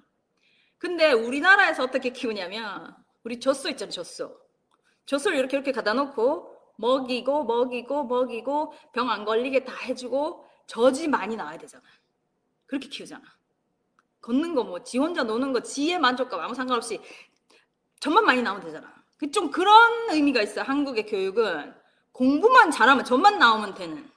근데 0.79 1.13
우리나라에서 1.13 1.85
어떻게 1.85 2.11
키우냐면 2.11 2.97
우리 3.25 3.39
젖소 3.39 3.69
있잖아요, 3.71 3.93
젖소. 3.93 4.39
젖소를 5.07 5.39
이렇게 5.39 5.57
이렇게 5.57 5.73
갖다 5.73 5.93
놓고 5.95 6.55
먹이고 6.77 7.45
먹이고 7.45 8.05
먹이고 8.05 8.73
병 8.93 9.11
안 9.11 9.25
걸리게 9.25 9.65
다 9.65 9.75
해주고 9.85 10.45
젖이 10.67 11.09
많이 11.09 11.37
나와야 11.37 11.59
되잖아. 11.59 11.85
그렇게 12.67 12.89
키우잖아. 12.89 13.23
걷는 14.29 14.55
거 14.55 14.63
뭐 14.63 14.85
지 14.85 14.99
혼자 14.99 15.23
노는 15.25 15.53
거 15.55 15.61
지의 15.61 15.99
만족감 15.99 16.41
아무 16.41 16.55
상관없이 16.55 17.01
젖만 18.01 18.25
많이 18.27 18.43
나오면 18.43 18.63
되잖아. 18.65 18.93
그 19.19 19.31
좀 19.31 19.51
그런 19.51 20.11
의미가 20.11 20.43
있어. 20.43 20.63
한국의 20.63 21.07
교육은 21.07 21.75
공부만 22.13 22.71
잘하면 22.71 23.05
젖만 23.05 23.39
나오면 23.39 23.75
되는. 23.75 24.09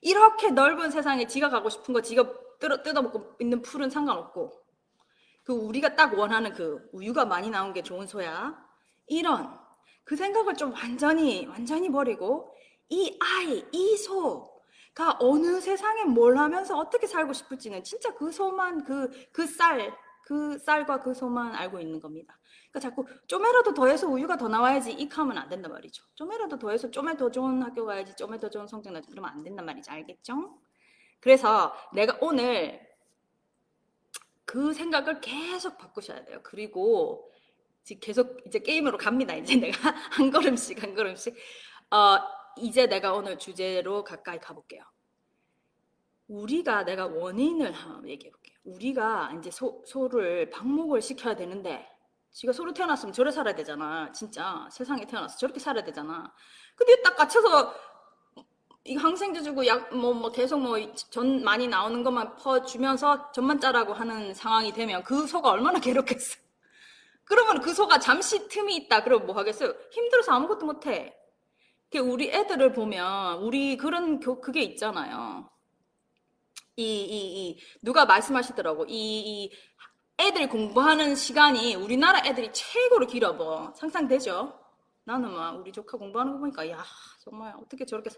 이렇게 0.00 0.50
넓은 0.50 0.90
세상에 0.90 1.26
지가 1.26 1.50
가고 1.50 1.68
싶은 1.70 1.92
거 1.94 2.00
지가 2.00 2.24
뜯어, 2.60 2.82
뜯어먹고 2.82 3.36
있는 3.40 3.60
풀은 3.62 3.90
상관없고 3.90 4.52
그 5.44 5.52
우리가 5.52 5.94
딱 5.96 6.16
원하는 6.18 6.52
그 6.52 6.88
우유가 6.92 7.24
많이 7.26 7.50
나온 7.50 7.72
게 7.72 7.82
좋은 7.82 8.06
소야. 8.06 8.54
이런 9.08 9.50
그 10.04 10.16
생각을 10.16 10.54
좀 10.54 10.72
완전히 10.72 11.46
완전히 11.46 11.90
버리고 11.90 12.54
이 12.88 13.18
아이, 13.20 13.64
이 13.72 13.96
소 13.96 14.53
가 14.94 15.16
어느 15.18 15.60
세상에 15.60 16.04
뭘 16.04 16.38
하면서 16.38 16.76
어떻게 16.78 17.06
살고 17.06 17.32
싶을지는 17.32 17.82
진짜 17.82 18.14
그 18.14 18.30
소만 18.30 18.84
그 18.84 19.10
그 19.32 19.46
쌀, 19.46 19.92
그 20.22 20.58
쌀과 20.58 21.02
그 21.02 21.14
소만 21.14 21.54
알고 21.54 21.80
있는 21.80 22.00
겁니다. 22.00 22.38
그러니까 22.70 22.80
자꾸 22.80 23.06
좀이라도 23.26 23.74
더해서 23.74 24.08
우유가 24.08 24.36
더 24.36 24.48
나와야지 24.48 24.92
이하면 24.92 25.38
안 25.38 25.48
된단 25.48 25.72
말이죠. 25.72 26.04
좀이라도 26.14 26.58
더해서 26.58 26.90
좀에 26.90 27.16
더 27.16 27.30
좋은 27.30 27.62
학교 27.62 27.84
가야지, 27.84 28.14
좀에 28.16 28.38
더 28.38 28.48
좋은 28.48 28.66
성적 28.66 28.92
나지 28.92 29.08
그러면 29.10 29.30
안 29.30 29.42
된단 29.42 29.66
말이지. 29.66 29.90
알겠죠? 29.90 30.58
그래서 31.20 31.74
내가 31.92 32.18
오늘 32.20 32.80
그 34.44 34.72
생각을 34.72 35.20
계속 35.20 35.78
바꾸셔야 35.78 36.24
돼요. 36.24 36.40
그리고 36.42 37.30
계속 38.00 38.40
이제 38.46 38.60
게임으로 38.60 38.98
갑니다. 38.98 39.34
이제 39.34 39.56
내가 39.56 39.90
한 40.12 40.30
걸음씩 40.30 40.82
한 40.82 40.94
걸음씩. 40.94 41.34
어, 41.90 42.18
이제 42.58 42.86
내가 42.86 43.12
오늘 43.12 43.38
주제로 43.38 44.04
가까이 44.04 44.38
가볼게요. 44.38 44.82
우리가 46.28 46.84
내가 46.84 47.06
원인을 47.06 47.72
한번 47.72 48.08
얘기해 48.08 48.30
볼게요. 48.30 48.56
우리가 48.64 49.32
이제 49.38 49.50
소, 49.50 49.82
소를 49.86 50.50
방목을 50.50 51.02
시켜야 51.02 51.34
되는데 51.36 51.86
지가 52.32 52.52
소로 52.52 52.72
태어났으면 52.72 53.12
저래 53.12 53.30
살아야 53.30 53.54
되잖아. 53.54 54.10
진짜 54.12 54.66
세상에 54.70 55.06
태어나서 55.06 55.36
저렇게 55.38 55.60
살아야 55.60 55.84
되잖아. 55.84 56.32
근데 56.74 57.00
딱 57.02 57.14
갇혀서 57.16 57.74
이 58.84 58.96
항생제 58.96 59.42
주고 59.42 59.66
약 59.66 59.94
뭐뭐 59.94 60.14
뭐 60.14 60.32
계속 60.32 60.60
뭐 60.60 60.76
전 61.10 61.42
많이 61.44 61.68
나오는 61.68 62.02
것만 62.02 62.36
퍼 62.36 62.64
주면서 62.64 63.30
전만 63.32 63.60
짜라고 63.60 63.94
하는 63.94 64.34
상황이 64.34 64.72
되면 64.72 65.02
그 65.04 65.26
소가 65.26 65.50
얼마나 65.50 65.78
괴롭겠어. 65.78 66.38
그러면 67.24 67.60
그 67.60 67.72
소가 67.72 67.98
잠시 67.98 68.48
틈이 68.48 68.76
있다. 68.76 69.04
그러면 69.04 69.26
뭐 69.26 69.36
하겠어요? 69.36 69.72
힘들어서 69.90 70.32
아무것도 70.32 70.66
못 70.66 70.86
해. 70.86 71.16
우리 71.98 72.30
애들을 72.30 72.72
보면 72.72 73.38
우리 73.38 73.76
그런 73.76 74.20
교, 74.20 74.40
그게 74.40 74.62
있잖아요. 74.62 75.50
이, 76.76 76.82
이, 76.82 77.48
이, 77.48 77.60
누가 77.82 78.04
말씀하시더라고. 78.04 78.86
이, 78.86 78.92
이, 79.44 79.52
애들 80.18 80.48
공부하는 80.48 81.14
시간이 81.14 81.74
우리나라 81.74 82.20
애들이 82.24 82.52
최고로 82.52 83.06
길어 83.06 83.32
뭐. 83.32 83.72
상상되죠? 83.74 84.60
나는 85.04 85.32
막 85.32 85.56
우리 85.56 85.72
조카 85.72 85.98
공부하는 85.98 86.32
거 86.32 86.38
보니까, 86.38 86.68
야, 86.70 86.84
정말 87.20 87.54
어떻게 87.60 87.84
저렇게 87.84 88.10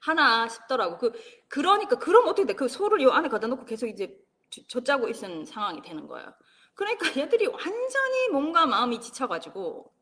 하나 0.00 0.48
싶더라고. 0.48 0.98
그, 0.98 1.12
그러니까, 1.48 1.98
그럼 1.98 2.26
어떻게 2.28 2.46
돼? 2.46 2.54
그 2.54 2.68
소를 2.68 3.00
요 3.02 3.10
안에 3.10 3.28
갖다 3.28 3.46
놓고 3.46 3.64
계속 3.64 3.86
이제 3.86 4.16
젖자고 4.68 5.08
있는 5.08 5.44
상황이 5.44 5.80
되는 5.82 6.06
거예요. 6.06 6.32
그러니까 6.74 7.04
얘들이 7.20 7.46
완전히 7.46 8.28
몸과 8.32 8.66
마음이 8.66 9.00
지쳐가지고 9.00 9.92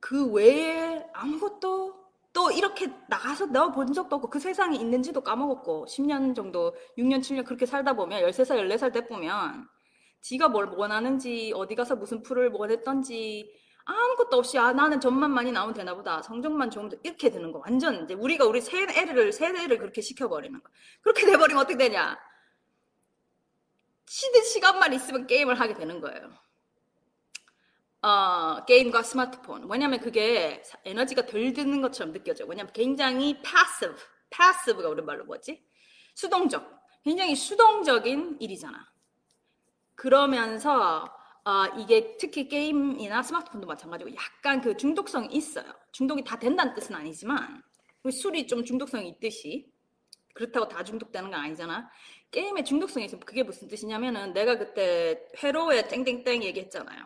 그 0.00 0.30
외에 0.30 1.04
아무것도 1.12 2.05
또 2.46 2.52
이렇게 2.52 2.92
나가서 3.08 3.46
넣어본 3.46 3.92
적도 3.92 4.16
없고 4.16 4.30
그 4.30 4.38
세상에 4.38 4.76
있는지도 4.76 5.20
까먹었고 5.20 5.86
10년 5.86 6.32
정도 6.36 6.76
6년 6.96 7.18
7년 7.18 7.44
그렇게 7.44 7.66
살다 7.66 7.94
보면 7.94 8.22
13살 8.22 8.60
14살 8.68 8.92
때 8.92 9.04
보면 9.08 9.68
지가 10.20 10.48
뭘 10.48 10.66
원하는지 10.66 11.52
어디 11.56 11.74
가서 11.74 11.96
무슨 11.96 12.22
풀을 12.22 12.50
원했던지 12.52 13.52
아무것도 13.84 14.36
없이 14.36 14.58
아 14.58 14.72
나는 14.72 15.00
점만 15.00 15.32
많이 15.32 15.50
나오면 15.50 15.74
되나 15.74 15.94
보다 15.96 16.22
성적만 16.22 16.70
좋으면 16.70 16.90
돼. 16.90 16.98
이렇게 17.02 17.30
되는 17.30 17.50
거 17.50 17.58
완전 17.58 18.04
이제 18.04 18.14
우리가 18.14 18.44
우리 18.44 18.60
세 18.60 18.82
애를 18.82 19.32
세 19.32 19.46
애를 19.46 19.78
그렇게 19.78 20.00
시켜버리는 20.00 20.62
거 20.62 20.70
그렇게 21.02 21.26
돼버리면 21.26 21.60
어떻게 21.60 21.76
되냐 21.76 22.16
쉬는 24.06 24.44
시간만 24.44 24.92
있으면 24.92 25.26
게임을 25.26 25.58
하게 25.58 25.74
되는 25.74 26.00
거예요. 26.00 26.30
어, 28.02 28.64
게임과 28.66 29.02
스마트폰. 29.02 29.68
왜냐면 29.70 30.00
그게 30.00 30.62
에너지가 30.84 31.26
덜 31.26 31.52
드는 31.52 31.80
것처럼 31.82 32.12
느껴져요. 32.12 32.48
왜냐면 32.48 32.72
굉장히 32.72 33.40
passive, 33.42 33.96
passive가 34.30 34.88
우리 34.88 35.02
말로 35.02 35.24
뭐지? 35.24 35.62
수동적. 36.14 36.64
굉장히 37.02 37.34
수동적인 37.34 38.38
일이잖아. 38.40 38.86
그러면서 39.94 41.04
어, 41.44 41.66
이게 41.78 42.16
특히 42.18 42.48
게임이나 42.48 43.22
스마트폰도 43.22 43.66
마찬가지고 43.66 44.10
약간 44.16 44.60
그 44.60 44.76
중독성이 44.76 45.28
있어요. 45.30 45.64
중독이 45.92 46.24
다 46.24 46.38
된다는 46.38 46.74
뜻은 46.74 46.94
아니지만 46.94 47.62
술이 48.10 48.46
좀 48.46 48.64
중독성이 48.64 49.08
있듯이 49.10 49.70
그렇다고 50.34 50.68
다 50.68 50.84
중독되는 50.84 51.30
건 51.30 51.40
아니잖아. 51.40 51.88
게임의 52.30 52.64
중독성이 52.64 53.06
있으면 53.06 53.24
그게 53.24 53.42
무슨 53.42 53.68
뜻이냐면은 53.68 54.32
내가 54.32 54.58
그때 54.58 55.24
회로에 55.42 55.88
땡땡땡 55.88 56.42
얘기했잖아요. 56.42 57.04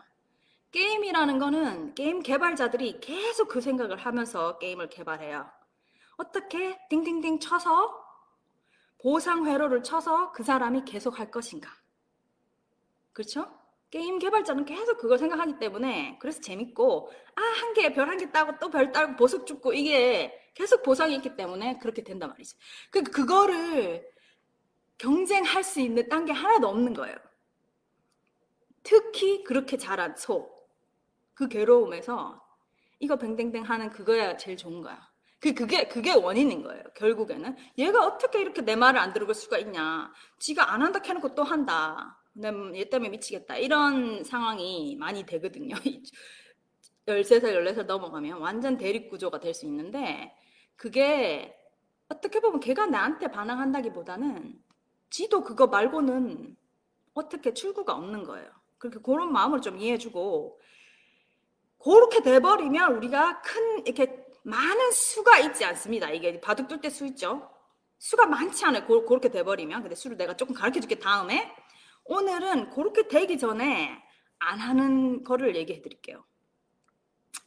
게임이라는 0.71 1.39
거는 1.39 1.95
게임 1.95 2.21
개발자들이 2.21 2.99
계속 3.01 3.49
그 3.49 3.59
생각을 3.61 3.97
하면서 3.97 4.57
게임을 4.57 4.89
개발해요. 4.89 5.49
어떻게 6.17 6.79
띵띵띵 6.89 7.39
쳐서 7.39 7.99
보상 9.01 9.45
회로를 9.47 9.83
쳐서 9.83 10.31
그 10.31 10.43
사람이 10.43 10.83
계속 10.85 11.19
할 11.19 11.29
것인가. 11.31 11.69
그렇죠? 13.11 13.51
게임 13.89 14.19
개발자는 14.19 14.63
계속 14.63 14.97
그걸 14.99 15.17
생각하기 15.17 15.59
때문에 15.59 16.17
그래서 16.21 16.39
재밌고 16.39 17.11
아 17.35 17.41
한 17.41 17.73
개 17.73 17.89
별 17.93 18.07
한 18.07 18.17
개 18.17 18.31
따고 18.31 18.57
또 18.59 18.69
별 18.69 18.91
따고 18.93 19.15
보석 19.17 19.45
죽고 19.45 19.73
이게 19.73 20.31
계속 20.53 20.83
보상이 20.83 21.15
있기 21.15 21.35
때문에 21.35 21.79
그렇게 21.79 22.03
된단 22.03 22.29
말이죠. 22.29 22.57
그 22.91 23.03
그거를 23.03 24.07
경쟁할 24.97 25.63
수 25.63 25.81
있는 25.81 26.07
딴 26.07 26.25
게 26.25 26.31
하나도 26.31 26.67
없는 26.69 26.93
거예요. 26.93 27.17
특히 28.83 29.43
그렇게 29.43 29.75
자란 29.77 30.15
소. 30.15 30.60
그 31.41 31.47
괴로움에서 31.47 32.39
이거 32.99 33.15
뱅뱅뱅 33.15 33.63
하는 33.63 33.89
그거야 33.89 34.37
제일 34.37 34.57
좋은 34.57 34.79
거야. 34.81 35.09
그, 35.39 35.55
그게, 35.55 35.87
그게 35.87 36.13
원인인 36.13 36.61
거예요. 36.61 36.83
결국에는. 36.95 37.55
얘가 37.79 38.05
어떻게 38.05 38.39
이렇게 38.39 38.61
내 38.61 38.75
말을 38.75 38.99
안 38.99 39.11
들을 39.11 39.33
수가 39.33 39.57
있냐. 39.57 40.13
지가 40.37 40.71
안 40.71 40.83
한다 40.83 40.99
해놓고 41.03 41.33
또 41.33 41.41
한다. 41.41 42.21
얘 42.75 42.87
때문에 42.87 43.09
미치겠다. 43.09 43.57
이런 43.57 44.23
상황이 44.23 44.95
많이 44.99 45.25
되거든요. 45.25 45.75
13살, 47.07 47.55
14살 47.55 47.85
넘어가면 47.85 48.39
완전 48.39 48.77
대립 48.77 49.09
구조가 49.09 49.39
될 49.39 49.55
수 49.55 49.65
있는데, 49.65 50.31
그게 50.75 51.57
어떻게 52.07 52.39
보면 52.39 52.59
걔가 52.59 52.85
나한테 52.85 53.29
반항한다기보다는 53.31 54.61
지도 55.09 55.41
그거 55.43 55.65
말고는 55.65 56.55
어떻게 57.15 57.55
출구가 57.55 57.95
없는 57.95 58.25
거예요. 58.25 58.47
그렇게 58.77 58.99
그런 58.99 59.31
마음을 59.33 59.61
좀 59.61 59.79
이해해주고 59.79 60.59
그렇게 61.83 62.21
돼버리면 62.21 62.95
우리가 62.97 63.41
큰 63.41 63.85
이렇게 63.85 64.23
많은 64.43 64.91
수가 64.91 65.39
있지 65.39 65.65
않습니다. 65.65 66.09
이게 66.11 66.39
바둑 66.41 66.67
둘 66.67 66.81
때 66.81 66.89
수 66.89 67.05
있죠. 67.07 67.49
수가 67.99 68.25
많지 68.25 68.65
않아요. 68.65 68.85
고, 68.85 69.05
그렇게 69.05 69.29
돼버리면 69.29 69.81
근데 69.83 69.95
수를 69.95 70.17
내가 70.17 70.35
조금 70.35 70.55
가르쳐 70.55 70.79
줄게 70.79 70.95
다음에 70.99 71.53
오늘은 72.05 72.71
그렇게 72.71 73.07
되기 73.07 73.37
전에 73.37 74.01
안 74.39 74.59
하는 74.59 75.23
거를 75.23 75.55
얘기해 75.55 75.81
드릴게요. 75.81 76.25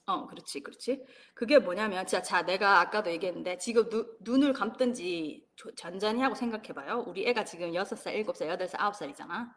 어, 0.07 0.27
그렇지, 0.27 0.61
그렇지. 0.61 1.03
그게 1.35 1.59
뭐냐면, 1.59 2.07
자, 2.07 2.21
자, 2.23 2.43
내가 2.43 2.81
아까도 2.81 3.11
얘기했는데, 3.11 3.57
지금 3.59 3.89
누, 3.89 4.17
눈을 4.21 4.53
감든지 4.53 5.49
잔잔히 5.77 6.21
하고 6.21 6.35
생각해봐요. 6.35 7.05
우리 7.07 7.27
애가 7.27 7.45
지금 7.45 7.73
6살, 7.73 8.15
7살, 8.25 8.49
8살, 8.49 8.73
9살이잖아. 8.79 9.49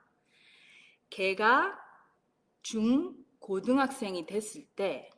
걔가 1.09 1.77
중, 2.63 3.13
고등학생이 3.47 4.25
됐을 4.25 4.65
때, 4.75 5.09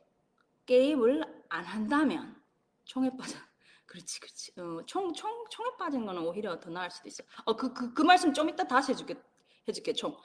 게임을 0.66 1.24
안 1.48 1.64
한다면, 1.64 2.40
총에 2.84 3.10
빠져. 3.18 3.36
그렇지, 3.86 4.20
그렇지. 4.20 4.52
어, 4.60 4.86
총, 4.86 5.12
총, 5.12 5.44
총에 5.50 5.70
빠진 5.76 6.06
거는 6.06 6.22
오히려 6.22 6.60
더 6.60 6.70
나을 6.70 6.90
수도 6.92 7.08
있어. 7.08 7.24
어, 7.44 7.56
그, 7.56 7.72
그, 7.74 7.92
그 7.92 8.02
말씀 8.02 8.32
좀 8.32 8.48
이따 8.48 8.62
다시 8.62 8.92
해줄게, 8.92 9.20
해줄게, 9.66 9.92
총. 9.92 10.16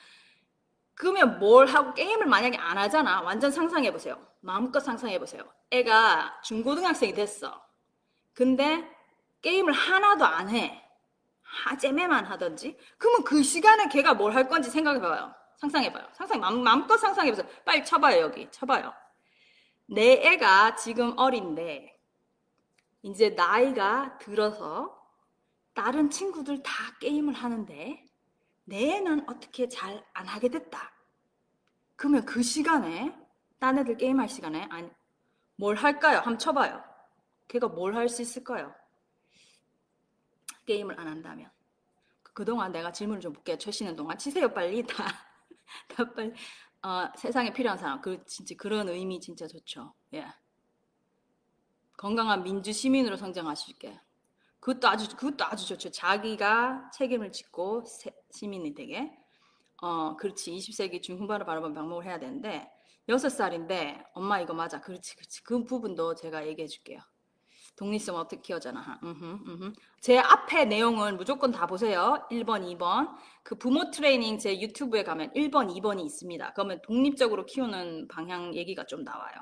그러면 0.94 1.40
뭘 1.40 1.66
하고 1.68 1.94
게임을 1.96 2.28
만약에 2.28 2.58
안 2.58 2.78
하잖아. 2.78 3.22
완전 3.22 3.52
상상해 3.52 3.92
보세요. 3.92 4.24
마음껏 4.42 4.80
상상해 4.80 5.18
보세요. 5.20 5.44
애가 5.72 6.42
중고등학생이 6.44 7.14
됐어. 7.16 7.66
근데 8.34 8.88
게임을 9.42 9.74
하나도 9.74 10.26
안 10.26 10.50
해. 10.50 10.84
하재매만 11.42 12.26
하던지. 12.26 12.78
그러면 13.00 13.24
그 13.24 13.42
시간에 13.44 13.90
걔가 13.90 14.14
뭘 14.14 14.34
할 14.36 14.48
건지 14.48 14.70
생각해 14.70 15.00
봐요. 15.02 15.34
상상해 15.58 15.92
봐요. 15.92 16.08
상상 16.14 16.40
마음, 16.40 16.64
마음껏 16.64 16.98
상상해 16.98 17.32
보세요. 17.32 17.48
빨리 17.66 17.84
쳐봐요, 17.84 18.22
여기. 18.22 18.50
쳐봐요. 18.52 18.94
내 19.88 20.14
애가 20.34 20.76
지금 20.76 21.18
어린데 21.18 21.98
이제 23.04 23.30
나이가 23.30 24.18
들어서 24.18 25.00
다른 25.74 26.10
친구들 26.10 26.64
다 26.64 26.74
게임을 27.00 27.34
하는데 27.34 28.06
내 28.64 28.96
애는 28.96 29.30
어떻게 29.30 29.68
잘 29.70 30.04
안 30.14 30.28
하게 30.28 30.50
됐다. 30.50 30.92
그러면 31.96 32.26
그 32.26 32.42
시간에 32.42 33.16
딴 33.60 33.78
애들 33.78 33.98
게임할 33.98 34.28
시간에 34.28 34.68
아니 34.72 34.90
뭘 35.58 35.76
할까요? 35.76 36.18
한번 36.18 36.38
쳐봐요. 36.40 36.84
걔가 37.48 37.68
뭘 37.68 37.94
할 37.96 38.10
수 38.10 38.22
있을까요? 38.22 38.74
게임을 40.66 41.00
안 41.00 41.08
한다면 41.08 41.52
그동안 42.34 42.72
내가 42.72 42.92
질문을 42.92 43.22
좀 43.22 43.34
볼게요. 43.34 43.58
쳐시는 43.58 43.96
동안 43.96 44.18
치세요 44.18 44.52
빨리 44.54 44.84
다, 44.86 45.06
다 45.06 45.26
빨리 46.16 46.34
어, 46.84 47.10
세상에 47.18 47.52
필요한 47.54 47.78
사람 47.78 48.02
그 48.02 48.24
진짜 48.26 48.56
그런 48.58 48.90
의미 48.90 49.20
진짜 49.20 49.48
좋죠. 49.48 49.94
예. 50.14 50.28
건강한 51.98 52.44
민주 52.44 52.72
시민으로 52.74 53.16
성장하실게. 53.18 54.00
그것도 54.60 54.88
아주 54.88 55.16
그것도 55.16 55.46
아주 55.46 55.68
좋죠. 55.68 55.92
자기가 55.92 56.92
책임을 56.92 57.32
짓고 57.32 57.86
세, 57.86 58.12
시민이 58.32 58.74
되게. 58.74 59.12
어, 59.82 60.16
그렇지. 60.16 60.52
20세기 60.52 61.02
중후반을 61.02 61.46
바라본 61.46 61.74
방법을 61.74 62.06
해야 62.06 62.20
되는데 62.20 62.70
여섯 63.08 63.30
살인데 63.30 64.04
엄마 64.14 64.40
이거 64.40 64.54
맞아. 64.54 64.82
그렇지, 64.82 65.16
그렇지. 65.16 65.44
그 65.44 65.64
부분도 65.64 66.16
제가 66.16 66.48
얘기해 66.48 66.68
줄게요. 66.68 67.00
독립성 67.76 68.16
어떻게 68.16 68.42
키워잖아. 68.42 69.00
음흠, 69.04 69.24
음흠. 69.48 69.74
제 70.00 70.18
앞에 70.18 70.66
내용은 70.66 71.18
무조건 71.18 71.52
다 71.52 71.68
보세요. 71.68 72.26
1번, 72.32 72.64
2번. 72.78 73.10
그 73.44 73.56
부모 73.56 73.92
트레이닝 73.92 74.38
제 74.40 74.60
유튜브에 74.60 75.04
가면 75.04 75.32
1번, 75.34 75.76
2번이 75.76 76.06
있습니다. 76.06 76.54
그러면 76.54 76.82
독립적으로 76.84 77.46
키우는 77.46 78.08
방향 78.08 78.56
얘기가 78.56 78.86
좀 78.86 79.04
나와요. 79.04 79.36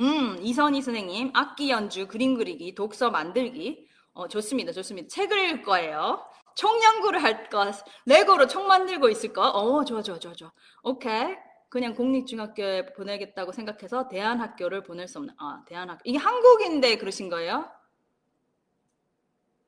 음, 0.00 0.38
이선희 0.40 0.80
선생님, 0.80 1.32
악기 1.34 1.70
연주, 1.70 2.06
그림 2.06 2.36
그리기, 2.36 2.74
독서 2.74 3.10
만들기. 3.10 3.86
어, 4.14 4.28
좋습니다. 4.28 4.72
좋습니다. 4.72 5.08
책을 5.08 5.38
읽을 5.38 5.62
거예요. 5.62 6.24
총 6.56 6.82
연구를 6.82 7.22
할 7.22 7.48
거, 7.48 7.70
레고로 8.06 8.46
총 8.48 8.66
만들고 8.66 9.08
있을 9.10 9.32
거. 9.32 9.48
어, 9.48 9.84
좋아, 9.84 10.02
좋아, 10.02 10.18
좋아, 10.18 10.32
좋아. 10.32 10.50
오케이. 10.82 11.36
그냥 11.68 11.94
공립중학교에 11.94 12.86
보내겠다고 12.94 13.52
생각해서 13.52 14.08
대안학교를 14.08 14.82
보낼 14.84 15.06
수 15.08 15.18
없는 15.18 15.34
아 15.38 15.62
대안학 15.66 16.00
이게 16.04 16.16
한국인데 16.18 16.96
그러신 16.98 17.28
거예요? 17.28 17.70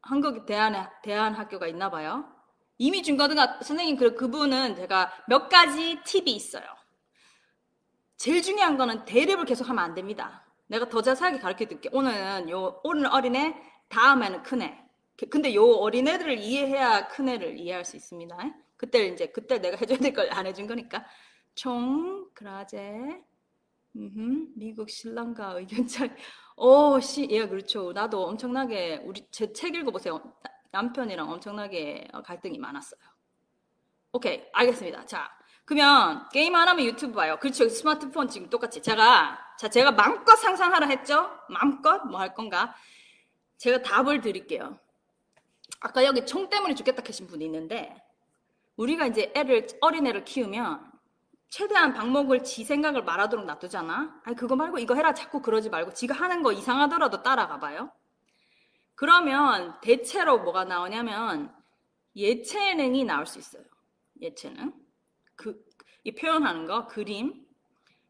한국 0.02 0.46
대안 0.46 0.74
대안학교가 1.02 1.66
있나 1.68 1.90
봐요. 1.90 2.24
이미 2.78 3.02
중고등학 3.02 3.62
선생님 3.62 3.96
그 3.96 4.14
그분은 4.14 4.76
제가 4.76 5.12
몇 5.28 5.48
가지 5.48 5.98
팁이 6.04 6.30
있어요. 6.32 6.64
제일 8.16 8.42
중요한 8.42 8.76
거는 8.78 9.04
대립을 9.04 9.44
계속 9.44 9.68
하면 9.68 9.84
안 9.84 9.94
됩니다. 9.94 10.46
내가 10.68 10.88
더 10.88 11.02
자세하게 11.02 11.38
가르쳐 11.38 11.66
드릴게. 11.66 11.90
오늘은 11.92 12.48
요 12.50 12.80
오늘 12.84 13.06
어린애, 13.08 13.54
다음에는 13.88 14.42
큰애. 14.42 14.78
근데 15.30 15.54
요 15.54 15.66
어린애들을 15.66 16.38
이해해야 16.38 17.08
큰애를 17.08 17.58
이해할 17.58 17.84
수 17.84 17.96
있습니다. 17.96 18.36
그때 18.78 19.06
이제 19.06 19.26
그때 19.26 19.58
내가 19.58 19.76
해줘야 19.76 19.98
될 19.98 20.14
걸 20.14 20.30
안 20.32 20.46
해준 20.46 20.66
거니까. 20.66 21.04
총, 21.54 22.30
그라제, 22.34 23.22
음흠, 23.96 24.52
미국 24.56 24.88
신랑과 24.88 25.52
의견 25.58 25.86
차이. 25.86 26.10
오, 26.56 27.00
시, 27.00 27.26
예, 27.30 27.46
그렇죠. 27.46 27.92
나도 27.92 28.24
엄청나게, 28.24 29.02
우리, 29.04 29.26
제 29.30 29.52
책 29.52 29.74
읽어보세요. 29.74 30.20
남편이랑 30.70 31.30
엄청나게 31.30 32.08
갈등이 32.24 32.58
많았어요. 32.58 33.00
오케이, 34.12 34.42
알겠습니다. 34.52 35.06
자, 35.06 35.30
그러면 35.64 36.28
게임 36.32 36.54
안 36.54 36.68
하면 36.68 36.84
유튜브 36.86 37.14
봐요. 37.14 37.38
그렇죠. 37.40 37.68
스마트폰 37.68 38.28
지금 38.28 38.48
똑같이. 38.50 38.80
제가, 38.82 39.38
자, 39.58 39.68
제가 39.68 39.92
마음껏 39.92 40.36
상상하라 40.36 40.86
했죠? 40.88 41.30
마음껏 41.48 42.04
뭐 42.06 42.20
할 42.20 42.34
건가? 42.34 42.74
제가 43.58 43.82
답을 43.82 44.20
드릴게요. 44.20 44.78
아까 45.80 46.04
여기 46.04 46.24
총 46.26 46.48
때문에 46.48 46.74
죽겠다 46.74 47.02
하신 47.06 47.26
분이 47.26 47.44
있는데, 47.46 47.94
우리가 48.76 49.06
이제 49.06 49.32
애를, 49.34 49.66
어린 49.80 50.06
애를 50.06 50.24
키우면, 50.24 50.89
최대한 51.50 51.92
방목을 51.94 52.44
지 52.44 52.64
생각을 52.64 53.04
말하도록 53.04 53.44
놔두잖아. 53.44 54.22
아니 54.24 54.36
그거 54.36 54.56
말고 54.56 54.78
이거 54.78 54.94
해라 54.94 55.14
자꾸 55.14 55.42
그러지 55.42 55.70
말고 55.70 55.92
지가 55.94 56.14
하는 56.14 56.42
거 56.42 56.52
이상하더라도 56.52 57.22
따라가 57.22 57.58
봐요. 57.58 57.90
그러면 58.94 59.80
대체로 59.80 60.38
뭐가 60.38 60.64
나오냐면 60.64 61.54
예체능이 62.16 63.04
나올 63.04 63.26
수 63.26 63.38
있어요. 63.38 63.64
예체능. 64.20 64.72
그, 65.36 65.64
이 66.04 66.14
표현하는 66.14 66.66
거, 66.66 66.86
그림, 66.86 67.46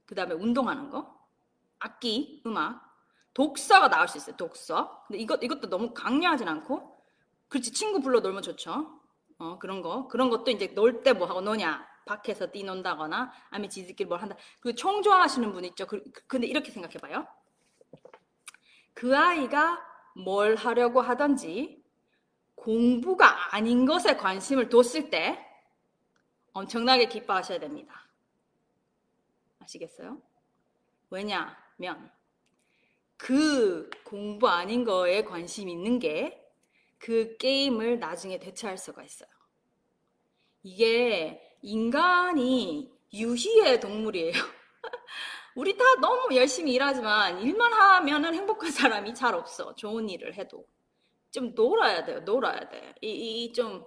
그 0.06 0.14
다음에 0.14 0.34
운동하는 0.34 0.90
거, 0.90 1.16
악기, 1.78 2.42
음악, 2.46 2.82
독서가 3.34 3.88
나올 3.88 4.08
수 4.08 4.18
있어요. 4.18 4.36
독서. 4.36 5.04
근데 5.06 5.20
이것, 5.20 5.42
이것도 5.42 5.68
너무 5.70 5.94
강요하진 5.94 6.48
않고, 6.48 7.04
그렇지, 7.48 7.72
친구 7.72 8.00
불러 8.00 8.20
놀면 8.20 8.42
좋죠. 8.42 9.00
어, 9.38 9.58
그런 9.58 9.82
거. 9.82 10.08
그런 10.08 10.30
것도 10.30 10.50
이제 10.50 10.68
놀 10.68 11.02
때 11.04 11.12
뭐 11.14 11.28
하고 11.28 11.40
노냐. 11.40 11.86
밖에서 12.10 12.50
뛰논다거나 12.50 13.32
아니면 13.50 13.70
지들끼리 13.70 14.08
뭘 14.08 14.20
한다. 14.20 14.36
그 14.60 14.74
총 14.74 15.02
좋아하시는 15.02 15.52
분 15.52 15.64
있죠. 15.66 15.86
그, 15.86 16.02
그, 16.12 16.26
근데 16.26 16.46
이렇게 16.46 16.70
생각해봐요. 16.70 17.26
그 18.94 19.16
아이가 19.16 19.80
뭘 20.14 20.56
하려고 20.56 21.00
하든지 21.00 21.82
공부가 22.54 23.54
아닌 23.54 23.86
것에 23.86 24.16
관심을 24.16 24.68
뒀을 24.68 25.10
때 25.10 25.46
엄청나게 26.52 27.08
기뻐하셔야 27.08 27.58
됩니다. 27.60 28.06
아시겠어요? 29.60 30.20
왜냐면 31.10 32.10
그 33.16 33.88
공부 34.04 34.48
아닌 34.48 34.84
거에 34.84 35.24
관심 35.24 35.68
있는 35.68 35.98
게 35.98 36.40
그 37.00 37.38
게임을 37.38 37.98
나중에 37.98 38.38
대체할 38.38 38.76
수가 38.76 39.02
있어요. 39.02 39.30
이게 40.62 41.49
인간이 41.62 42.90
유희의 43.12 43.80
동물이에요. 43.80 44.32
우리 45.56 45.76
다 45.76 45.84
너무 46.00 46.34
열심히 46.36 46.72
일하지만 46.74 47.40
일만 47.40 47.72
하면은 47.72 48.34
행복한 48.34 48.70
사람이 48.70 49.14
잘 49.14 49.34
없어. 49.34 49.74
좋은 49.74 50.08
일을 50.08 50.34
해도. 50.34 50.64
좀 51.30 51.54
놀아야 51.54 52.04
돼요. 52.04 52.20
놀아야 52.20 52.68
돼. 52.68 52.94
이, 53.02 53.44
이 53.44 53.52
좀 53.52 53.84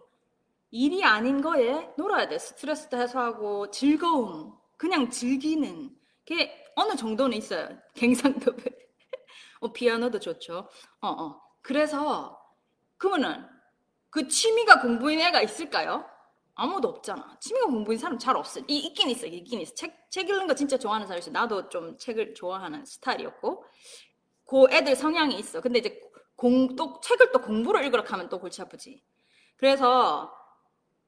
일이 0.71 1.03
아닌 1.03 1.41
거에 1.41 1.89
놀아야 1.97 2.27
돼. 2.27 2.39
스트레스도 2.39 2.97
해소하고 2.97 3.71
즐거움. 3.71 4.53
그냥 4.77 5.09
즐기는 5.09 5.95
게 6.25 6.65
어느 6.75 6.95
정도는 6.95 7.37
있어요. 7.37 7.69
갱상도 7.95 8.53
어, 9.61 9.71
피아노도 9.73 10.19
좋죠. 10.19 10.69
어, 11.01 11.07
어. 11.07 11.41
그래서 11.61 12.39
그러면은 12.97 13.45
그 14.09 14.27
취미가 14.27 14.81
공부인 14.81 15.19
애가 15.19 15.41
있을까요? 15.41 16.05
아무도 16.55 16.89
없잖아. 16.89 17.37
취미가 17.39 17.67
공부인 17.67 17.97
사람 17.97 18.19
잘 18.19 18.35
없어. 18.35 18.59
이, 18.67 18.77
있긴 18.79 19.09
있어, 19.09 19.25
있긴 19.25 19.61
있어. 19.61 19.73
책, 19.73 20.09
책 20.11 20.29
읽는 20.29 20.47
거 20.47 20.53
진짜 20.53 20.77
좋아하는 20.77 21.07
사람이 21.07 21.19
있어. 21.19 21.31
나도 21.31 21.69
좀 21.69 21.97
책을 21.97 22.35
좋아하는 22.35 22.85
스타일이었고. 22.85 23.63
그 24.45 24.65
애들 24.71 24.95
성향이 24.95 25.37
있어. 25.39 25.61
근데 25.61 25.79
이제 25.79 25.99
공, 26.35 26.75
또, 26.75 26.99
책을 27.01 27.31
또 27.31 27.41
공부를 27.41 27.83
읽으라 27.85 28.03
하면 28.05 28.29
또 28.29 28.39
골치 28.39 28.61
아프지. 28.61 29.03
그래서 29.55 30.31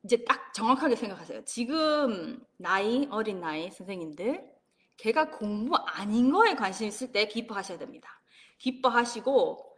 이제 0.03 0.23
딱 0.23 0.53
정확하게 0.53 0.95
생각하세요. 0.95 1.45
지금 1.45 2.43
나이, 2.58 3.08
어린 3.12 3.39
나이 3.39 3.69
선생님들, 3.71 4.49
걔가 4.97 5.31
공부 5.31 5.75
아닌 5.75 6.31
거에 6.31 6.55
관심 6.55 6.88
있을 6.88 7.12
때 7.12 7.27
기뻐하셔야 7.27 7.77
됩니다. 7.77 8.21
기뻐하시고, 8.58 9.74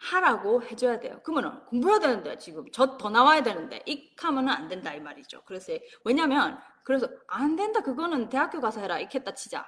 하라고 0.00 0.62
해줘야 0.62 0.98
돼요. 1.00 1.20
그러면 1.24 1.64
공부해야 1.66 1.98
되는데 2.00 2.38
지금 2.38 2.70
저 2.72 2.96
더 2.98 3.10
나와야 3.10 3.42
되는데 3.42 3.82
익하면은 3.86 4.48
안 4.52 4.68
된다 4.68 4.94
이 4.94 5.00
말이죠. 5.00 5.42
그래서 5.46 5.72
왜냐면 6.04 6.58
그래서 6.84 7.08
안 7.28 7.56
된다 7.56 7.80
그거는 7.82 8.28
대학교 8.30 8.60
가서 8.60 8.80
해라 8.80 8.98
익했다 8.98 9.34
치자. 9.34 9.66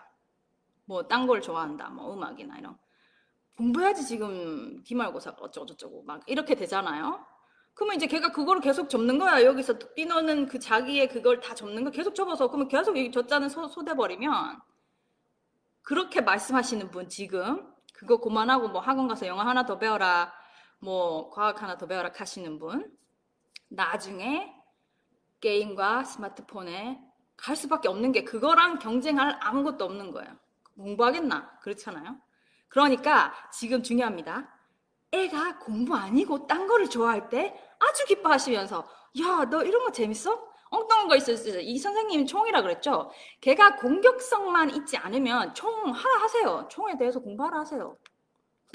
뭐 0.86 1.02
딴 1.08 1.26
걸 1.26 1.40
좋아한다 1.42 1.90
뭐 1.90 2.12
음악이나 2.14 2.58
이런 2.58 2.76
공부해야지 3.56 4.06
지금 4.06 4.82
기말고사 4.84 5.36
어쩌고 5.38 5.66
저쩌고 5.66 6.02
막 6.04 6.22
이렇게 6.26 6.54
되잖아요. 6.54 7.24
그러면 7.74 7.96
이제 7.96 8.06
걔가 8.06 8.32
그거를 8.32 8.60
계속 8.62 8.88
접는 8.90 9.18
거야. 9.18 9.44
여기서 9.44 9.78
뛰노는 9.94 10.46
그 10.48 10.58
자기의 10.58 11.08
그걸 11.08 11.40
다 11.40 11.54
접는 11.54 11.84
거 11.84 11.90
계속 11.90 12.14
접어서 12.14 12.48
그러면 12.48 12.68
계속 12.68 12.96
이 12.98 13.10
젖자는 13.12 13.48
소, 13.50 13.68
소돼 13.68 13.94
버리면 13.94 14.60
그렇게 15.82 16.20
말씀하시는 16.20 16.90
분 16.90 17.08
지금 17.08 17.71
그거 18.02 18.16
그만하고 18.16 18.68
뭐 18.68 18.80
학원 18.80 19.06
가서 19.06 19.28
영어 19.28 19.42
하나 19.42 19.64
더 19.64 19.78
배워라, 19.78 20.32
뭐 20.80 21.30
과학 21.30 21.62
하나 21.62 21.78
더 21.78 21.86
배워라 21.86 22.10
하시는 22.14 22.58
분, 22.58 22.92
나중에 23.68 24.52
게임과 25.40 26.02
스마트폰에 26.02 27.00
갈 27.36 27.54
수밖에 27.54 27.86
없는 27.86 28.10
게 28.10 28.24
그거랑 28.24 28.80
경쟁할 28.80 29.38
아무것도 29.40 29.84
없는 29.84 30.10
거예요. 30.10 30.36
공부하겠나? 30.76 31.58
그렇잖아요. 31.60 32.16
그러니까 32.68 33.32
지금 33.52 33.84
중요합니다. 33.84 34.52
애가 35.12 35.60
공부 35.60 35.94
아니고 35.94 36.48
딴 36.48 36.66
거를 36.66 36.90
좋아할 36.90 37.28
때 37.28 37.56
아주 37.78 38.04
기뻐하시면서 38.06 38.88
야, 39.20 39.44
너 39.48 39.62
이런 39.62 39.84
거 39.84 39.92
재밌어? 39.92 40.51
엉뚱한 40.72 41.06
거 41.06 41.16
있었어요. 41.16 41.61
이 41.61 41.78
선생님 41.78 42.26
총이라 42.26 42.62
그랬죠. 42.62 43.11
걔가 43.42 43.76
공격성만 43.76 44.70
있지 44.70 44.96
않으면 44.96 45.54
총 45.54 45.70
하라 45.92 46.22
하세요. 46.22 46.66
총에 46.70 46.96
대해서 46.96 47.20
공부하라 47.20 47.61
하세요. 47.61 47.96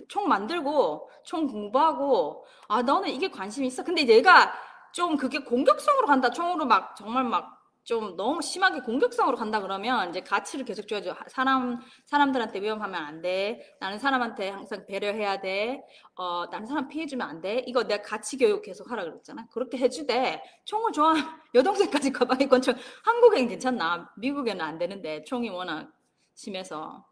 총 0.08 0.28
만들고 0.28 1.10
총 1.24 1.48
공부하고 1.48 2.46
아 2.68 2.84
너는 2.84 3.10
이게 3.10 3.30
관심 3.30 3.64
있어. 3.66 3.84
근데 3.84 4.08
얘가 4.08 4.54
좀 4.94 5.18
그게 5.18 5.40
공격성으로 5.40 6.06
간다. 6.06 6.30
총으로 6.30 6.66
막 6.66 6.96
정말 6.96 7.24
막 7.24 7.57
좀 7.88 8.18
너무 8.18 8.42
심하게 8.42 8.82
공격성으로 8.82 9.38
간다 9.38 9.62
그러면 9.62 10.10
이제 10.10 10.20
가치를 10.20 10.66
계속 10.66 10.90
줘야죠. 10.90 11.16
사람 11.30 11.80
사람들한테 12.06 12.60
위험하면 12.60 13.02
안 13.02 13.22
돼. 13.22 13.78
나는 13.80 13.98
사람한테 13.98 14.50
항상 14.50 14.86
배려해야 14.86 15.40
돼. 15.40 15.82
어 16.16 16.48
나는 16.52 16.68
사람 16.68 16.90
피해주면 16.90 17.26
안 17.26 17.40
돼. 17.40 17.64
이거 17.66 17.84
내가 17.84 18.04
가치 18.04 18.36
교육 18.36 18.62
계속 18.62 18.92
하라 18.92 19.06
그랬잖아. 19.06 19.48
그렇게 19.54 19.78
해주되 19.78 20.44
총을 20.66 20.92
좋아 20.92 21.14
여동생까지 21.56 22.12
가방에 22.12 22.46
건총 22.50 22.76
한국엔 23.06 23.48
괜찮나? 23.48 24.12
미국에는 24.18 24.60
안 24.60 24.78
되는데 24.78 25.24
총이 25.24 25.48
워낙 25.50 25.90
심해서 26.36 27.06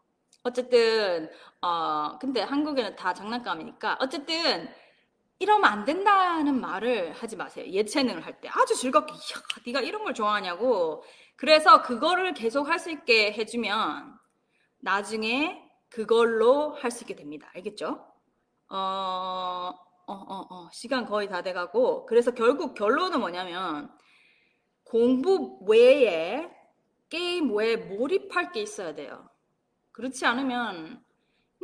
어쨌든 0.43 1.29
어 1.61 2.19
근데 2.19 2.41
한국에는 2.41 2.97
다 2.97 3.13
장난감이니까 3.13 3.99
어쨌든 4.01 4.67
이러면 5.39 5.65
안 5.71 5.85
된다는 5.85 6.59
말을 6.61 7.11
하지 7.13 7.35
마세요. 7.35 7.65
예체능을 7.67 8.25
할 8.25 8.39
때 8.41 8.49
아주 8.51 8.75
즐겁게 8.75 9.13
야, 9.13 9.17
네가 9.65 9.81
이런 9.81 10.03
걸 10.03 10.13
좋아하냐고. 10.13 11.03
그래서 11.35 11.81
그거를 11.81 12.33
계속 12.33 12.67
할 12.69 12.79
수 12.79 12.89
있게 12.91 13.33
해주면 13.33 14.17
나중에 14.79 15.61
그걸로 15.89 16.73
할 16.75 16.91
수 16.91 17.03
있게 17.03 17.15
됩니다. 17.15 17.49
알겠죠? 17.55 18.05
어, 18.69 18.75
어, 20.07 20.13
어, 20.13 20.47
어, 20.49 20.69
시간 20.73 21.05
거의 21.05 21.27
다 21.29 21.41
돼가고 21.43 22.05
그래서 22.07 22.31
결국 22.31 22.75
결론은 22.75 23.19
뭐냐면 23.19 23.91
공부 24.83 25.59
외에 25.67 26.49
게임 27.09 27.55
외에 27.55 27.77
몰입할 27.77 28.51
게 28.53 28.61
있어야 28.61 28.95
돼요. 28.95 29.29
그렇지 29.93 30.25
않으면 30.27 31.04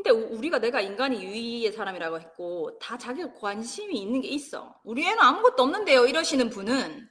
근데 0.02 0.10
우리가 0.10 0.58
내가 0.58 0.82
인간이 0.82 1.24
유의의 1.24 1.72
사람이라고 1.74 2.20
했고 2.20 2.80
다 2.80 2.98
자기가 2.98 3.34
관심이 3.34 4.02
있는 4.02 4.22
게 4.22 4.30
있어. 4.30 4.76
우리 4.84 5.06
애는 5.06 5.20
아무것도 5.20 5.62
없는데요. 5.62 6.08
이러시는 6.08 6.50
분은 6.50 7.08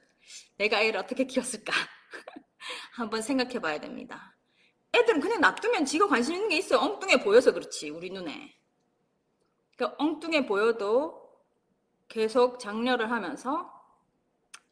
내가 0.57 0.81
애를 0.81 0.99
어떻게 0.99 1.23
키웠을까? 1.25 1.71
한번 2.91 3.21
생각해 3.21 3.59
봐야 3.61 3.79
됩니다. 3.79 4.35
애들은 4.93 5.21
그냥 5.21 5.39
놔두면 5.39 5.85
지가 5.85 6.07
관심 6.07 6.35
있는 6.35 6.49
게 6.49 6.57
있어요. 6.57 6.79
엉뚱해 6.79 7.23
보여서 7.23 7.53
그렇지, 7.53 7.89
우리 7.91 8.09
눈에. 8.09 8.53
그러니까 9.77 9.95
엉뚱해 10.03 10.45
보여도 10.45 11.31
계속 12.09 12.59
장려를 12.59 13.09
하면서 13.09 13.71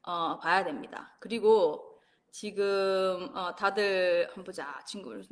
어, 0.01 0.37
봐야 0.39 0.65
됩니다. 0.65 1.15
그리고 1.21 2.01
지금 2.31 3.31
어, 3.33 3.55
다들 3.55 4.27
한번 4.27 4.43
보자. 4.43 4.83
친구들, 4.85 5.23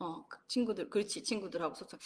어, 0.00 0.26
그 0.28 0.38
친구들, 0.48 0.90
그렇지, 0.90 1.22
친구들하고 1.22 1.74
소통. 1.74 1.98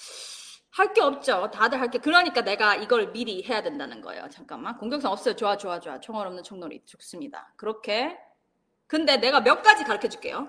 할 0.70 0.92
게 0.92 1.01
없죠. 1.01 1.51
다들 1.53 1.81
할 1.81 1.90
게. 1.90 1.99
그러니까 1.99 2.42
내가 2.42 2.75
이걸 2.77 3.11
미리 3.12 3.42
해야 3.44 3.62
된다는 3.62 4.03
거예요. 4.03 4.29
잠깐만. 4.31 4.77
공격성 4.77 5.11
없어요. 5.11 5.35
좋아, 5.35 5.57
좋아, 5.57 5.81
좋아. 5.81 6.01
총알 6.01 6.27
없는 6.27 6.42
총놀이 6.42 6.83
좋습니다. 6.85 7.53
그렇게. 7.57 8.18
근데 8.87 9.16
내가 9.16 9.40
몇 9.40 9.62
가지 9.62 9.85
가르쳐 9.85 10.09
줄게요. 10.09 10.49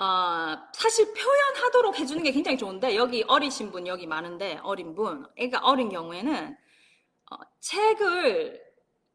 어, 0.00 0.56
사실 0.72 1.12
표현하도록 1.14 1.98
해주는 1.98 2.22
게 2.24 2.32
굉장히 2.32 2.58
좋은데, 2.58 2.96
여기 2.96 3.24
어리신 3.26 3.70
분, 3.72 3.86
여기 3.86 4.06
많은데, 4.06 4.58
어린 4.62 4.94
분, 4.94 5.26
애가 5.36 5.60
어린 5.60 5.88
경우에는, 5.88 6.56
어, 7.30 7.36
책을, 7.60 8.60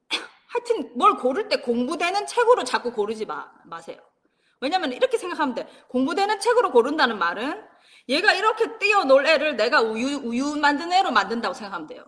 하여튼 0.48 0.98
뭘 0.98 1.16
고를 1.18 1.48
때 1.50 1.58
공부되는 1.58 2.26
책으로 2.28 2.64
자꾸 2.66 2.92
고르지 2.94 3.26
마, 3.26 3.50
마세요. 3.66 3.98
왜냐면 4.64 4.94
이렇게 4.94 5.18
생각하면 5.18 5.56
돼. 5.56 5.68
공부되는 5.90 6.40
책으로 6.40 6.72
고른다는 6.72 7.20
말은 7.20 7.62
얘가 8.10 8.34
이렇게 8.34 8.78
뛰어놀 8.78 9.28
애를 9.28 9.58
내가 9.58 9.82
우유, 9.82 10.18
우유 10.24 10.56
만든 10.56 10.92
애로 10.94 11.12
만든다고 11.12 11.54
생각하면 11.54 11.88
돼요. 11.88 12.06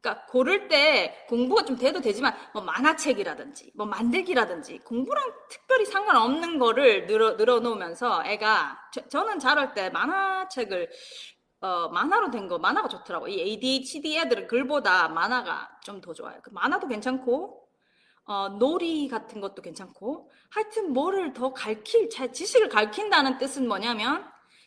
그러니까 0.00 0.26
고를 0.26 0.68
때 0.68 1.26
공부가 1.28 1.64
좀 1.64 1.76
돼도 1.76 2.00
되지만 2.00 2.34
뭐 2.52 2.62
만화책이라든지 2.62 3.72
뭐 3.74 3.86
만들기라든지 3.86 4.78
공부랑 4.80 5.32
특별히 5.50 5.86
상관없는 5.86 6.58
거를 6.58 7.06
늘어, 7.06 7.32
늘어놓으면서 7.32 8.22
애가 8.26 8.78
저, 9.10 9.24
는 9.24 9.38
자랄 9.38 9.74
때 9.74 9.90
만화책을 9.90 10.90
어, 11.60 11.88
만화로 11.88 12.30
된 12.30 12.48
거 12.48 12.58
만화가 12.58 12.88
좋더라고. 12.88 13.28
이 13.28 13.40
ADHD 13.40 14.16
애들은 14.18 14.46
글보다 14.46 15.08
만화가 15.08 15.78
좀 15.84 16.00
더 16.00 16.12
좋아요. 16.14 16.38
그 16.42 16.50
만화도 16.50 16.86
괜찮고 16.88 17.57
어, 18.28 18.50
놀이 18.50 19.08
같은 19.08 19.40
것도 19.40 19.62
괜찮고 19.62 20.30
하여튼 20.50 20.92
뭐를 20.92 21.32
더 21.32 21.54
가르칠 21.54 22.10
지식을 22.10 22.68
가르친다는 22.68 23.38
뜻은 23.38 23.66
뭐냐면 23.66 24.22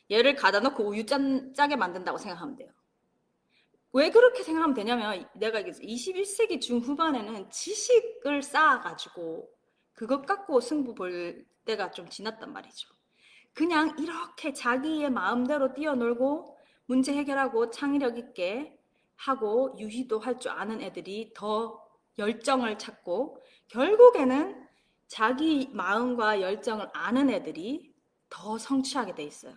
얘를 0.10 0.36
가다 0.36 0.62
놓고 0.62 0.84
우유 0.84 1.06
짠, 1.06 1.54
짜게 1.54 1.76
만든다고 1.76 2.18
생각하면 2.18 2.56
돼요. 2.56 2.72
왜 3.94 4.10
그렇게 4.10 4.42
생각하면 4.42 4.74
되냐면 4.74 5.28
내가 5.36 5.62
21세기 5.62 6.60
중후반에는 6.60 7.52
지식을 7.52 8.42
쌓아가지고 8.42 9.48
그것 9.94 10.26
갖고 10.26 10.60
승부 10.60 10.96
볼 10.96 11.46
때가 11.66 11.92
좀 11.92 12.10
지났단 12.10 12.52
말이죠. 12.52 12.90
그냥 13.54 13.96
이렇게 14.00 14.54
자기의 14.54 15.12
마음대로 15.12 15.74
뛰어놀고 15.74 16.58
문제 16.88 17.14
해결하고 17.14 17.70
창의력 17.70 18.18
있게 18.18 18.76
하고 19.18 19.76
유희도 19.78 20.20
할 20.20 20.40
줄 20.40 20.52
아는 20.52 20.82
애들이 20.82 21.32
더 21.36 21.80
열정을 22.18 22.80
찾고 22.80 23.41
결국에는 23.72 24.68
자기 25.08 25.70
마음과 25.74 26.42
열정을 26.42 26.90
아는 26.94 27.30
애들이 27.30 27.94
더 28.30 28.58
성취하게 28.58 29.16
돼 29.16 29.24
있어요. 29.24 29.56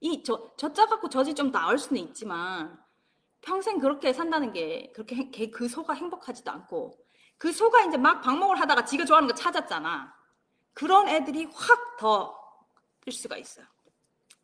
이 0.00 0.22
저, 0.22 0.54
저자 0.56 0.86
갖고 0.86 1.08
저지 1.08 1.34
좀 1.34 1.50
나을 1.50 1.78
수는 1.78 2.00
있지만 2.02 2.78
평생 3.40 3.78
그렇게 3.78 4.12
산다는 4.12 4.52
게 4.52 4.92
그렇게 4.94 5.50
그 5.50 5.68
소가 5.68 5.94
행복하지도 5.94 6.50
않고 6.50 6.98
그 7.36 7.52
소가 7.52 7.84
이제 7.84 7.96
막 7.96 8.20
방목을 8.20 8.60
하다가 8.60 8.84
지가 8.84 9.04
좋아하는 9.04 9.28
거 9.28 9.34
찾았잖아. 9.34 10.14
그런 10.72 11.08
애들이 11.08 11.46
확 11.52 11.96
더 11.98 12.38
뜰 13.00 13.12
수가 13.12 13.36
있어요. 13.36 13.66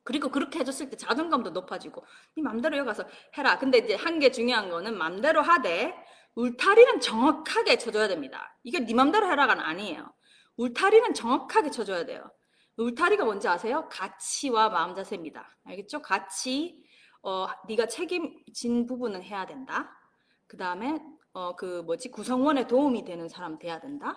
그리고 0.02 0.28
그렇게 0.28 0.58
해줬을 0.60 0.90
때 0.90 0.96
자존감도 0.96 1.50
높아지고 1.50 2.04
네 2.36 2.42
맘대로 2.42 2.76
여기 2.76 2.86
가서 2.86 3.04
해라. 3.38 3.58
근데 3.58 3.78
이제 3.78 3.94
한 3.94 4.18
게 4.18 4.30
중요한 4.30 4.70
거는 4.70 4.96
맘대로 4.98 5.42
하되 5.42 5.94
울타리는 6.36 7.00
정확하게 7.00 7.78
쳐줘야 7.78 8.08
됩니다. 8.08 8.56
이게 8.62 8.80
네 8.80 8.94
맘대로 8.94 9.26
해라가 9.30 9.54
아니에요. 9.68 10.12
울타리는 10.56 11.14
정확하게 11.14 11.70
쳐줘야 11.70 12.04
돼요. 12.04 12.30
울타리가 12.76 13.24
뭔지 13.24 13.46
아세요? 13.48 13.88
가치와 13.90 14.68
마음 14.70 14.94
자세입니다. 14.94 15.56
알겠죠? 15.64 16.02
가치, 16.02 16.82
어, 17.22 17.46
네가 17.68 17.86
책임진 17.86 18.86
부분은 18.86 19.22
해야 19.22 19.46
된다. 19.46 19.90
그 20.46 20.56
다음에 20.56 21.00
어, 21.32 21.54
그 21.56 21.82
뭐지 21.82 22.10
구성원에 22.10 22.66
도움이 22.66 23.04
되는 23.04 23.28
사람 23.28 23.58
돼야 23.58 23.80
된다. 23.80 24.16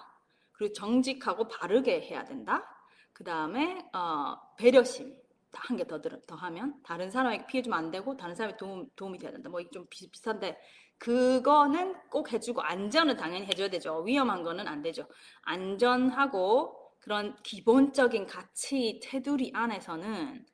그리고 0.53 0.73
정직하고 0.73 1.47
바르게 1.47 2.01
해야 2.01 2.25
된다. 2.25 2.67
그 3.13 3.23
다음에 3.23 3.87
어, 3.93 4.37
배려심 4.57 5.15
한 5.53 5.77
개 5.77 5.85
더 5.85 6.01
더 6.01 6.35
하면 6.35 6.75
다른 6.83 7.09
사람에게 7.09 7.47
피해 7.47 7.63
주면 7.63 7.79
안 7.79 7.89
되고 7.91 8.15
다른 8.17 8.35
사람에 8.35 8.57
도움 8.57 8.87
도움이 8.95 9.17
돼야 9.19 9.31
된다. 9.31 9.49
뭐 9.49 9.61
좀 9.71 9.85
비슷한데 9.89 10.57
그거는 10.99 11.95
꼭 12.09 12.31
해주고 12.33 12.61
안전은 12.61 13.17
당연히 13.17 13.45
해줘야 13.45 13.69
되죠. 13.69 14.01
위험한 14.01 14.43
거는 14.43 14.67
안 14.67 14.81
되죠. 14.81 15.07
안전하고 15.43 16.75
그런 16.99 17.35
기본적인 17.43 18.27
가치 18.27 18.99
테두리 19.03 19.51
안에서는 19.53 20.45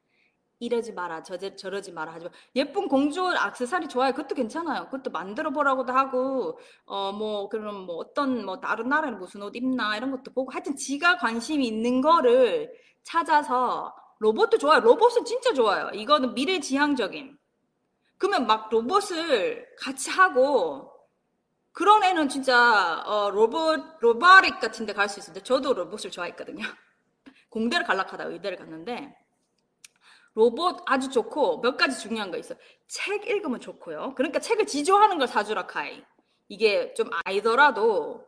이러지 0.60 0.94
마라, 0.94 1.24
저제, 1.24 1.56
저러지 1.56 1.92
마라 1.92 2.14
하지 2.14 2.26
마. 2.26 2.32
예쁜 2.56 2.88
공주 2.88 3.26
악세사리 3.28 3.90
좋아요. 3.90 4.14
그것도 4.14 4.34
괜찮아요. 4.36 4.86
그것도 4.86 5.12
만들어 5.12 5.52
보라고도 5.52 5.92
하고, 5.92 6.58
어, 6.86 7.12
뭐, 7.12 7.50
그럼 7.50 7.86
뭐 7.86 7.98
어떤, 7.98 8.46
뭐, 8.46 8.60
다른 8.62 8.88
나라는 8.88 9.20
무슨 9.20 9.42
옷 9.42 9.56
입나 9.56 9.98
이런 9.98 10.12
것도 10.12 10.32
보고, 10.34 10.52
하여튼 10.52 10.76
지가 10.78 11.18
관심이 11.18 11.68
있는 11.68 12.00
거를 12.00 12.72
찾아서 13.04 13.94
로봇도 14.20 14.58
좋아요. 14.58 14.80
로봇은 14.80 15.26
진짜 15.26 15.54
좋아요. 15.54 15.90
이거는 15.94 16.34
미래 16.34 16.60
지향적인. 16.60 17.38
그러면 18.18 18.48
막 18.48 18.70
로봇을 18.70 19.68
같이 19.80 20.10
하고 20.10 20.92
그런 21.72 22.04
애는 22.04 22.30
진짜 22.30 23.02
어, 23.06 23.30
로봇 23.32 23.98
로바릭 24.00 24.60
같은 24.60 24.86
데 24.86 24.94
갈 24.94 25.10
수 25.10 25.20
있는데 25.20 25.42
저도 25.44 25.74
로봇을 25.74 26.12
좋아했거든요. 26.12 26.64
공대를 27.50 27.86
갈락하다 27.86 28.26
의대를 28.26 28.58
갔는데 28.58 29.16
로봇 30.36 30.82
아주 30.88 31.10
좋고 31.10 31.62
몇 31.62 31.78
가지 31.78 32.00
중요한 32.00 32.32
거 32.32 32.38
있어요. 32.38 32.58
책 32.88 33.28
읽으면 33.28 33.60
좋고요. 33.60 34.14
그러니까 34.16 34.40
책을 34.40 34.66
지조하는 34.66 35.18
걸 35.20 35.28
사주라 35.28 35.68
카이. 35.68 36.04
이게 36.50 36.94
좀 36.96 37.10
아이더라도 37.26 38.26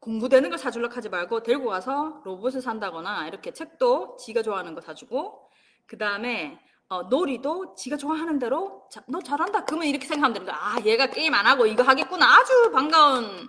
공부되는 0.00 0.48
걸 0.50 0.58
사주려고 0.58 0.94
하지 0.94 1.08
말고 1.08 1.42
데리고 1.42 1.66
가서 1.70 2.22
로봇을 2.24 2.60
산다거나 2.62 3.26
이렇게 3.28 3.52
책도 3.52 4.16
지가 4.18 4.42
좋아하는 4.42 4.74
거 4.74 4.80
사주고 4.80 5.50
그 5.86 5.98
다음에 5.98 6.58
어, 6.90 7.02
놀이도 7.02 7.74
지가 7.74 7.96
좋아하는 7.96 8.38
대로 8.38 8.88
자, 8.90 9.02
너 9.08 9.20
잘한다 9.20 9.64
그러면 9.64 9.88
이렇게 9.88 10.06
생각하면 10.06 10.46
거야 10.46 10.56
아 10.56 10.80
얘가 10.84 11.06
게임 11.08 11.34
안 11.34 11.46
하고 11.46 11.66
이거 11.66 11.82
하겠구나 11.82 12.38
아주 12.38 12.70
반가운 12.72 13.48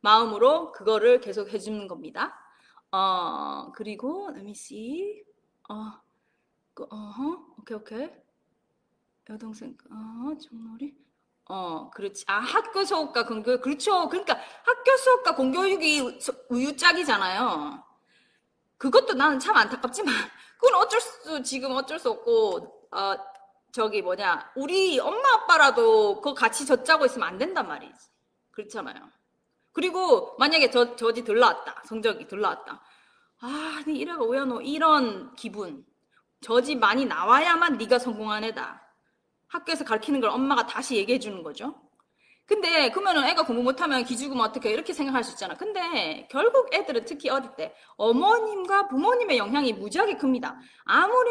마음으로 0.00 0.72
그거를 0.72 1.20
계속 1.20 1.52
해주는 1.52 1.86
겁니다 1.86 2.34
어 2.90 3.72
그리고 3.72 4.28
let 4.30 4.40
me 4.40 4.52
see 4.52 5.22
어 5.68 5.92
그, 6.72 6.86
어허 6.90 7.54
오케이 7.58 7.76
오케이 7.76 8.10
여동생 9.28 9.76
어 9.90 10.34
종놀이 10.38 11.02
어, 11.46 11.90
그렇지. 11.90 12.24
아, 12.28 12.38
학교 12.38 12.84
수업과 12.84 13.26
공교육. 13.26 13.60
그렇죠. 13.62 14.08
그러니까 14.08 14.38
학교 14.64 14.96
수업과 14.96 15.34
공교육이 15.34 16.18
우유짝이잖아요. 16.48 17.82
그것도 18.78 19.14
나는 19.14 19.38
참 19.38 19.56
안타깝지만, 19.56 20.14
그건 20.62 20.80
어쩔 20.80 21.00
수, 21.00 21.42
지금 21.42 21.72
어쩔 21.72 21.98
수 21.98 22.10
없고, 22.10 22.88
어, 22.92 23.14
저기 23.72 24.00
뭐냐. 24.00 24.52
우리 24.54 25.00
엄마 25.00 25.32
아빠라도 25.34 26.20
그거 26.20 26.34
같이 26.34 26.64
젖자고 26.64 27.04
있으면 27.06 27.26
안 27.26 27.36
된단 27.36 27.66
말이지. 27.66 27.92
그렇잖아요. 28.52 29.08
그리고 29.72 30.36
만약에 30.38 30.70
저, 30.70 30.94
저지 30.94 31.24
들러왔다. 31.24 31.82
성적이 31.86 32.28
들러왔다. 32.28 32.80
아, 33.40 33.82
니 33.88 33.98
이래가 33.98 34.22
왜노? 34.24 34.60
이런 34.60 35.34
기분. 35.34 35.84
저지 36.40 36.76
많이 36.76 37.06
나와야만 37.06 37.78
네가 37.78 37.98
성공한 37.98 38.44
애다. 38.44 38.80
학교에서 39.48 39.84
가르치는 39.84 40.20
걸 40.20 40.30
엄마가 40.30 40.68
다시 40.68 40.94
얘기해 40.94 41.18
주는 41.18 41.42
거죠. 41.42 41.74
근데 42.54 42.90
그러면은 42.90 43.24
애가 43.28 43.44
공부 43.46 43.62
못하면 43.62 44.04
기죽으면 44.04 44.44
어떻게 44.44 44.70
이렇게 44.70 44.92
생각할 44.92 45.24
수 45.24 45.32
있잖아. 45.32 45.54
근데 45.54 46.28
결국 46.30 46.72
애들은 46.74 47.04
특히 47.06 47.30
어릴 47.30 47.54
때 47.56 47.74
어머님과 47.96 48.88
부모님의 48.88 49.38
영향이 49.38 49.72
무지하게 49.74 50.16
큽니다. 50.18 50.58
아무리 50.84 51.30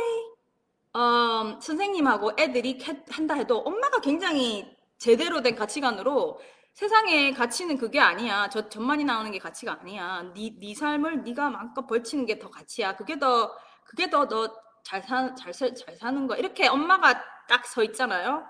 어, 0.93 1.59
선생님하고 1.61 2.33
애들이 2.37 2.79
한다 3.09 3.35
해도 3.35 3.59
엄마가 3.59 4.01
굉장히 4.01 4.67
제대로 4.97 5.41
된 5.41 5.55
가치관으로 5.55 6.39
세상에 6.73 7.31
가치는 7.33 7.77
그게 7.77 7.99
아니야. 7.99 8.49
저 8.49 8.67
전만이 8.69 9.03
나오는 9.05 9.31
게 9.31 9.39
가치가 9.39 9.77
아니야. 9.81 10.23
네, 10.35 10.55
네 10.59 10.73
삶을 10.75 11.23
네가 11.23 11.49
마음껏 11.49 11.85
벌치는 11.87 12.25
게 12.25 12.39
더 12.39 12.49
가치야. 12.49 12.95
그게 12.95 13.19
더 13.19 13.53
그게 13.85 14.09
더 14.09 14.25
너 14.27 14.47
잘 14.83 15.01
사, 15.03 15.33
잘, 15.35 15.53
잘 15.53 15.95
사는 15.95 16.27
거. 16.27 16.35
이렇게 16.35 16.67
엄마가 16.67 17.23
딱 17.47 17.65
서 17.67 17.83
있잖아요. 17.83 18.45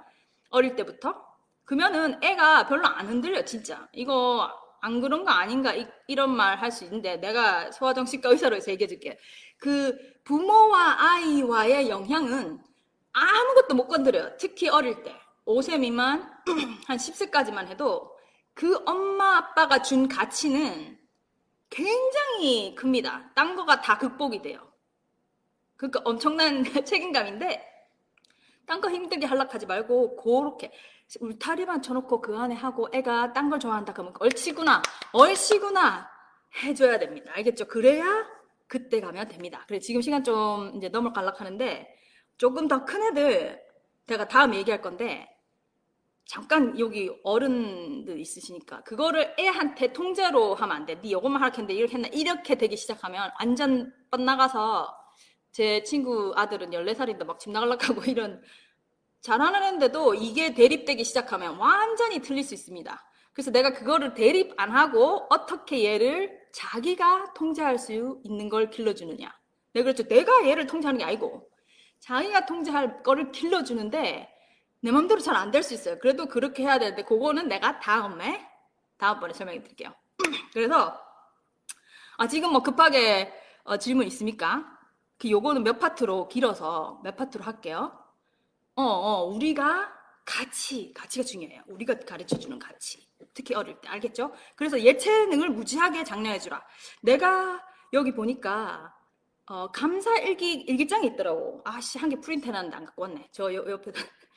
어릴 0.49 0.75
때부터. 0.75 1.30
그러면은 1.71 2.21
애가 2.21 2.67
별로 2.67 2.85
안 2.85 3.07
흔들려, 3.07 3.45
진짜. 3.45 3.87
이거 3.93 4.51
안 4.81 4.99
그런 4.99 5.23
거 5.23 5.31
아닌가? 5.31 5.73
이, 5.73 5.87
런 6.15 6.31
말 6.31 6.57
할 6.59 6.69
수 6.69 6.83
있는데 6.83 7.15
내가 7.15 7.71
소아정신과 7.71 8.27
의사로 8.27 8.57
해서 8.57 8.71
얘기해 8.71 8.89
줄게. 8.89 9.17
그 9.57 9.97
부모와 10.25 10.97
아이와의 10.99 11.87
영향은 11.89 12.59
아무것도 13.13 13.75
못 13.75 13.87
건드려요. 13.87 14.35
특히 14.37 14.67
어릴 14.67 15.01
때. 15.03 15.15
5세 15.45 15.79
미만, 15.79 16.29
한 16.87 16.97
10세까지만 16.97 17.67
해도 17.67 18.17
그 18.53 18.77
엄마 18.85 19.37
아빠가 19.37 19.81
준 19.81 20.09
가치는 20.09 20.99
굉장히 21.69 22.75
큽니다. 22.75 23.31
딴 23.33 23.55
거가 23.55 23.79
다 23.79 23.97
극복이 23.97 24.41
돼요. 24.41 24.59
그러니까 25.77 26.01
엄청난 26.03 26.63
책임감인데 26.83 27.70
딴 28.71 28.79
거 28.79 28.89
힘들게 28.89 29.25
할락하지 29.25 29.65
말고 29.65 30.15
그렇게 30.15 30.71
울타리만 31.19 31.81
쳐놓고 31.81 32.21
그 32.21 32.37
안에 32.37 32.55
하고 32.55 32.87
애가 32.93 33.33
딴 33.33 33.49
걸 33.49 33.59
좋아한다 33.59 33.91
그러면 33.91 34.13
얼씨구나 34.17 34.81
얼씨구나 35.11 36.09
해줘야 36.63 36.97
됩니다. 36.97 37.33
알겠죠? 37.35 37.65
그래야 37.67 38.05
그때 38.67 39.01
가면 39.01 39.27
됩니다. 39.27 39.65
그래 39.67 39.79
지금 39.79 40.01
시간 40.01 40.23
좀 40.23 40.71
이제 40.77 40.87
넘어갈락 40.87 41.41
하는데 41.41 41.85
조금 42.37 42.69
더 42.69 42.85
큰 42.85 43.03
애들 43.03 43.59
제가 44.07 44.29
다음 44.29 44.55
얘기할 44.55 44.81
건데 44.81 45.27
잠깐 46.25 46.79
여기 46.79 47.11
어른들 47.25 48.17
있으시니까 48.21 48.83
그거를 48.83 49.35
애한테 49.37 49.91
통제로 49.91 50.55
하면 50.55 50.77
안 50.77 50.85
돼. 50.85 50.95
네 51.01 51.11
요것만 51.11 51.43
하겠는데 51.43 51.73
이렇게 51.73 51.95
했나? 51.95 52.07
이렇게 52.07 52.55
되기 52.55 52.77
시작하면 52.77 53.31
완전 53.37 53.93
뻗나가서 54.11 55.00
제 55.51 55.83
친구 55.83 56.33
아들은 56.35 56.71
14살인데 56.71 57.25
막 57.25 57.39
집 57.39 57.51
나갈라고 57.51 57.83
하고 57.85 58.01
이런 58.09 58.41
잘하는 59.21 59.63
애인데도 59.63 60.15
이게 60.15 60.53
대립되기 60.53 61.03
시작하면 61.03 61.57
완전히 61.57 62.19
틀릴 62.19 62.43
수 62.43 62.53
있습니다. 62.53 63.03
그래서 63.33 63.51
내가 63.51 63.71
그거를 63.73 64.13
대립 64.13 64.53
안 64.57 64.71
하고 64.71 65.27
어떻게 65.29 65.85
얘를 65.85 66.39
자기가 66.53 67.33
통제할 67.33 67.77
수 67.77 68.19
있는 68.23 68.49
걸 68.49 68.69
길러주느냐. 68.69 69.31
내가 69.73 69.83
그랬죠. 69.85 70.03
내가 70.07 70.47
얘를 70.47 70.65
통제하는 70.67 70.97
게 70.99 71.05
아니고 71.05 71.49
자기가 71.99 72.45
통제할 72.45 73.03
거를 73.03 73.31
길러주는데 73.31 74.27
내 74.83 74.91
맘대로 74.91 75.19
잘 75.21 75.35
안 75.35 75.51
될 75.51 75.61
수 75.63 75.73
있어요. 75.75 75.99
그래도 75.99 76.25
그렇게 76.25 76.63
해야 76.63 76.79
되는데 76.79 77.03
그거는 77.03 77.47
내가 77.47 77.79
다음에 77.79 78.45
다음번에 78.97 79.33
설명해 79.33 79.61
드릴게요. 79.61 79.93
그래서 80.53 80.99
아 82.17 82.27
지금 82.27 82.51
뭐 82.51 82.61
급하게 82.63 83.31
어, 83.63 83.77
질문 83.77 84.07
있습니까? 84.07 84.65
그 85.21 85.29
요거는 85.29 85.63
몇 85.63 85.77
파트로 85.77 86.27
길어서 86.29 86.99
몇 87.03 87.15
파트로 87.15 87.43
할게요. 87.43 87.95
어, 88.75 88.81
어, 88.81 89.23
우리가 89.25 89.93
가치, 90.25 90.91
가치가 90.95 91.23
중요해요. 91.23 91.61
우리가 91.67 91.99
가르쳐 91.99 92.39
주는 92.39 92.57
가치. 92.57 93.07
특히 93.35 93.53
어릴 93.53 93.79
때, 93.81 93.87
알겠죠? 93.87 94.33
그래서 94.55 94.81
예체능을 94.81 95.51
무지하게 95.51 96.03
장려해 96.03 96.39
주라. 96.39 96.65
내가 97.03 97.63
여기 97.93 98.11
보니까, 98.13 98.95
어, 99.45 99.67
감사 99.71 100.17
일기, 100.17 100.53
일기장이 100.53 101.05
있더라고. 101.09 101.61
아씨, 101.65 101.99
한 101.99 102.09
개 102.09 102.15
프린트 102.19 102.47
해놨는데 102.47 102.77
안 102.77 102.85
갖고 102.85 103.03
왔네. 103.03 103.29
저 103.31 103.53
요, 103.53 103.63
옆에다. 103.69 104.01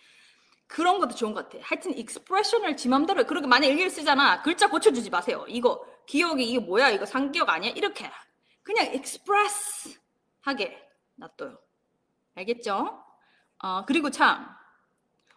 그런 0.66 0.98
것도 0.98 1.14
좋은 1.14 1.32
것 1.32 1.48
같아. 1.48 1.64
하여튼, 1.66 1.96
expression을 1.96 2.76
지 2.76 2.90
맘대로, 2.90 3.24
그렇게 3.24 3.46
만약 3.46 3.68
일기를 3.68 3.88
쓰잖아. 3.90 4.42
글자 4.42 4.68
고쳐주지 4.68 5.08
마세요. 5.08 5.46
이거, 5.48 5.82
기역이, 6.06 6.44
이게 6.46 6.58
뭐야? 6.58 6.90
이거 6.90 7.06
쌍기역 7.06 7.48
아니야? 7.48 7.70
이렇게. 7.70 8.10
그냥 8.62 8.92
express 8.94 10.03
하게 10.44 10.78
놔둬요. 11.16 11.58
알겠죠? 12.34 13.02
어, 13.58 13.84
그리고 13.86 14.10
참, 14.10 14.46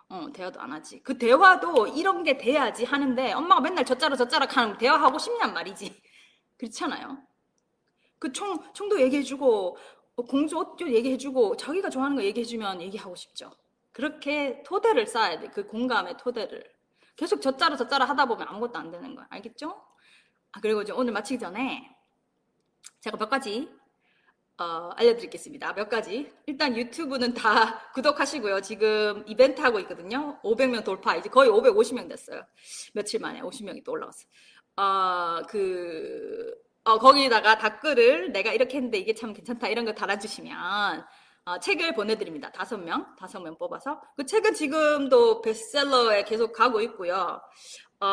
어, 0.10 0.28
대화도 0.34 0.60
안 0.60 0.74
하지. 0.74 1.02
그 1.02 1.18
대화도 1.18 1.88
이런 1.88 2.24
게 2.24 2.38
돼야지 2.38 2.84
하는데 2.84 3.32
엄마가 3.34 3.62
맨날 3.62 3.86
저짜라 3.86 4.16
저짜라 4.16 4.48
하는 4.50 4.78
대화하고 4.78 5.18
싶냔 5.18 5.54
말이지. 5.54 6.02
그렇잖아요. 6.58 7.18
그 8.20 8.32
총, 8.32 8.62
총도 8.74 9.00
얘기해주고, 9.02 9.78
어, 10.16 10.26
공주 10.26 10.58
옷도 10.58 10.92
얘기해주고, 10.92 11.56
자기가 11.56 11.90
좋아하는 11.90 12.18
거 12.18 12.24
얘기해주면 12.24 12.82
얘기하고 12.82 13.16
싶죠. 13.16 13.52
그렇게 13.92 14.62
토대를 14.64 15.08
쌓아야 15.08 15.40
돼. 15.40 15.50
그 15.50 15.66
공감의 15.68 16.18
토대를. 16.18 16.70
계속 17.16 17.42
저짜라 17.42 17.78
저짜라 17.78 18.06
하다 18.06 18.26
보면 18.26 18.48
아무것도 18.48 18.78
안 18.78 18.92
되는 18.92 19.16
거야. 19.16 19.26
알겠죠? 19.30 19.82
아, 20.52 20.60
그리고 20.60 20.82
이제 20.82 20.92
오늘 20.92 21.14
마치기 21.14 21.40
전에 21.40 21.96
제가 23.00 23.18
몇 23.18 23.30
가지 23.30 23.70
어, 24.60 24.90
알려드리겠습니다. 24.96 25.74
몇 25.74 25.88
가지. 25.88 26.32
일단 26.48 26.76
유튜브는 26.76 27.34
다 27.36 27.80
구독하시고요. 27.94 28.62
지금 28.62 29.24
이벤트 29.28 29.62
하고 29.62 29.80
있거든요. 29.82 30.40
500명 30.44 30.84
돌파. 30.84 31.16
이제 31.16 31.30
거의 31.30 31.50
550명 31.50 32.10
됐어요. 32.10 32.42
며칠 32.94 33.20
만에 33.20 33.42
50명이 33.42 33.84
또 33.84 33.92
올라왔어요. 33.92 34.28
어, 34.78 35.42
그, 35.48 36.56
어, 36.84 36.98
거기다가 36.98 37.60
댓글을 37.60 38.32
내가 38.32 38.52
이렇게 38.52 38.78
했는데 38.78 38.98
이게 38.98 39.14
참 39.14 39.34
괜찮다. 39.34 39.68
이런 39.68 39.86
거 39.86 39.94
달아주시면 39.94 41.06
어, 41.46 41.60
책을 41.60 41.94
보내드립니다. 41.94 42.52
다섯 42.52 42.78
명, 42.78 43.16
다섯 43.16 43.40
명 43.40 43.58
뽑아서. 43.58 44.02
그 44.16 44.26
책은 44.26 44.56
지금도 44.56 45.42
베스트셀러에 45.42 46.24
계속 46.24 46.52
가고 46.52 46.82
있고요. 46.82 47.40
어, 48.00 48.06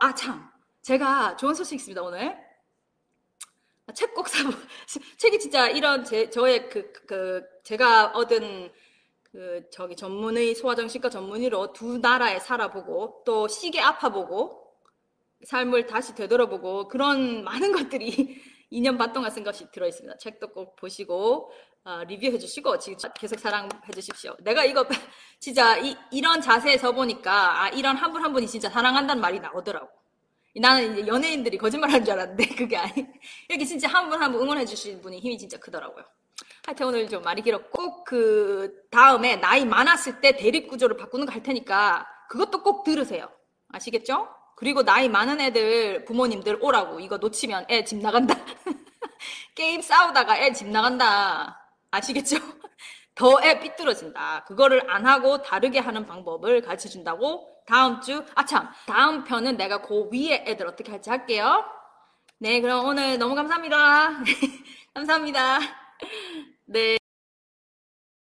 아, 0.00 0.14
참. 0.16 0.50
제가 0.82 1.36
좋은 1.36 1.54
소식 1.54 1.76
있습니다, 1.76 2.02
오늘. 2.02 2.36
책 3.94 4.14
꼭 4.14 4.28
사보. 4.28 4.50
책이 5.18 5.38
진짜 5.40 5.68
이런 5.68 6.04
제 6.04 6.30
저의 6.30 6.68
그, 6.70 6.90
그 7.06 7.42
제가 7.64 8.12
얻은 8.14 8.72
그 9.22 9.68
저기 9.72 9.96
전문의 9.96 10.54
소아정신과 10.54 11.10
전문의로 11.10 11.72
두 11.72 11.98
나라에 11.98 12.38
살아보고 12.40 13.22
또 13.26 13.48
시계 13.48 13.80
아파보고 13.80 14.62
삶을 15.44 15.86
다시 15.86 16.14
되돌아보고 16.14 16.88
그런 16.88 17.44
많은 17.44 17.72
것들이 17.72 18.42
2년 18.72 18.98
반 18.98 19.12
동안 19.12 19.30
쓴 19.30 19.44
것이 19.44 19.70
들어있습니다. 19.72 20.18
책도 20.18 20.48
꼭 20.52 20.76
보시고 20.76 21.52
어, 21.84 22.02
리뷰해 22.04 22.38
주시고 22.38 22.78
지금 22.78 22.98
계속 23.14 23.38
사랑해 23.38 23.68
주십시오. 23.94 24.34
내가 24.40 24.64
이거 24.64 24.86
진짜 25.40 25.76
이, 25.78 25.94
이런 26.12 26.40
자세에서 26.40 26.92
보니까 26.92 27.64
아, 27.64 27.68
이런 27.70 27.96
한 27.96 28.12
분 28.12 28.22
한 28.24 28.32
분이 28.32 28.46
진짜 28.48 28.70
사랑한다는 28.70 29.20
말이 29.20 29.38
나오더라고. 29.40 29.88
나는 30.60 30.92
이제 30.92 31.06
연예인들이 31.06 31.58
거짓말하는 31.58 32.04
줄 32.04 32.14
알았는데 32.14 32.46
그게 32.56 32.76
아니. 32.76 33.06
이렇게 33.48 33.64
진짜 33.64 33.88
한 33.88 34.08
분 34.08 34.20
한 34.22 34.32
분 34.32 34.42
응원해 34.42 34.64
주신 34.64 35.00
분이 35.00 35.18
힘이 35.20 35.36
진짜 35.38 35.58
크더라고요. 35.58 36.04
하여튼 36.66 36.86
오늘 36.86 37.08
좀 37.08 37.22
말이 37.22 37.42
길었고 37.42 38.04
그 38.04 38.82
다음에 38.90 39.36
나이 39.36 39.64
많았을 39.66 40.20
때 40.20 40.36
대립 40.36 40.68
구조를 40.68 40.96
바꾸는 40.96 41.26
거 41.26 41.32
할 41.32 41.42
테니까 41.42 42.06
그것도 42.30 42.62
꼭 42.62 42.84
들으세요. 42.84 43.28
아시겠죠? 43.72 44.28
그리고 44.56 44.82
나이 44.84 45.08
많은 45.08 45.40
애들 45.40 46.04
부모님들 46.04 46.58
오라고 46.62 47.00
이거 47.00 47.16
놓치면 47.18 47.66
애 47.70 47.84
집 47.84 47.98
나간다. 47.98 48.36
게임 49.54 49.82
싸우다가 49.82 50.38
애 50.38 50.52
집 50.52 50.68
나간다. 50.68 51.60
아시겠죠? 51.90 52.36
더 53.14 53.40
애 53.42 53.60
삐뚤어진다. 53.60 54.44
그거를 54.46 54.90
안 54.90 55.06
하고 55.06 55.42
다르게 55.42 55.78
하는 55.78 56.06
방법을 56.06 56.62
가르쳐 56.62 56.88
준다고 56.88 57.48
다음 57.66 58.00
주, 58.00 58.24
아 58.34 58.44
참, 58.44 58.68
다음 58.86 59.24
편은 59.24 59.56
내가 59.56 59.80
그 59.80 60.08
위에 60.12 60.44
애들 60.46 60.66
어떻게 60.66 60.90
할지 60.92 61.10
할게요. 61.10 61.64
네, 62.38 62.60
그럼 62.60 62.86
오늘 62.86 63.18
너무 63.18 63.34
감사합니다. 63.34 64.22
감사합니다. 64.94 65.60
네. 66.66 66.96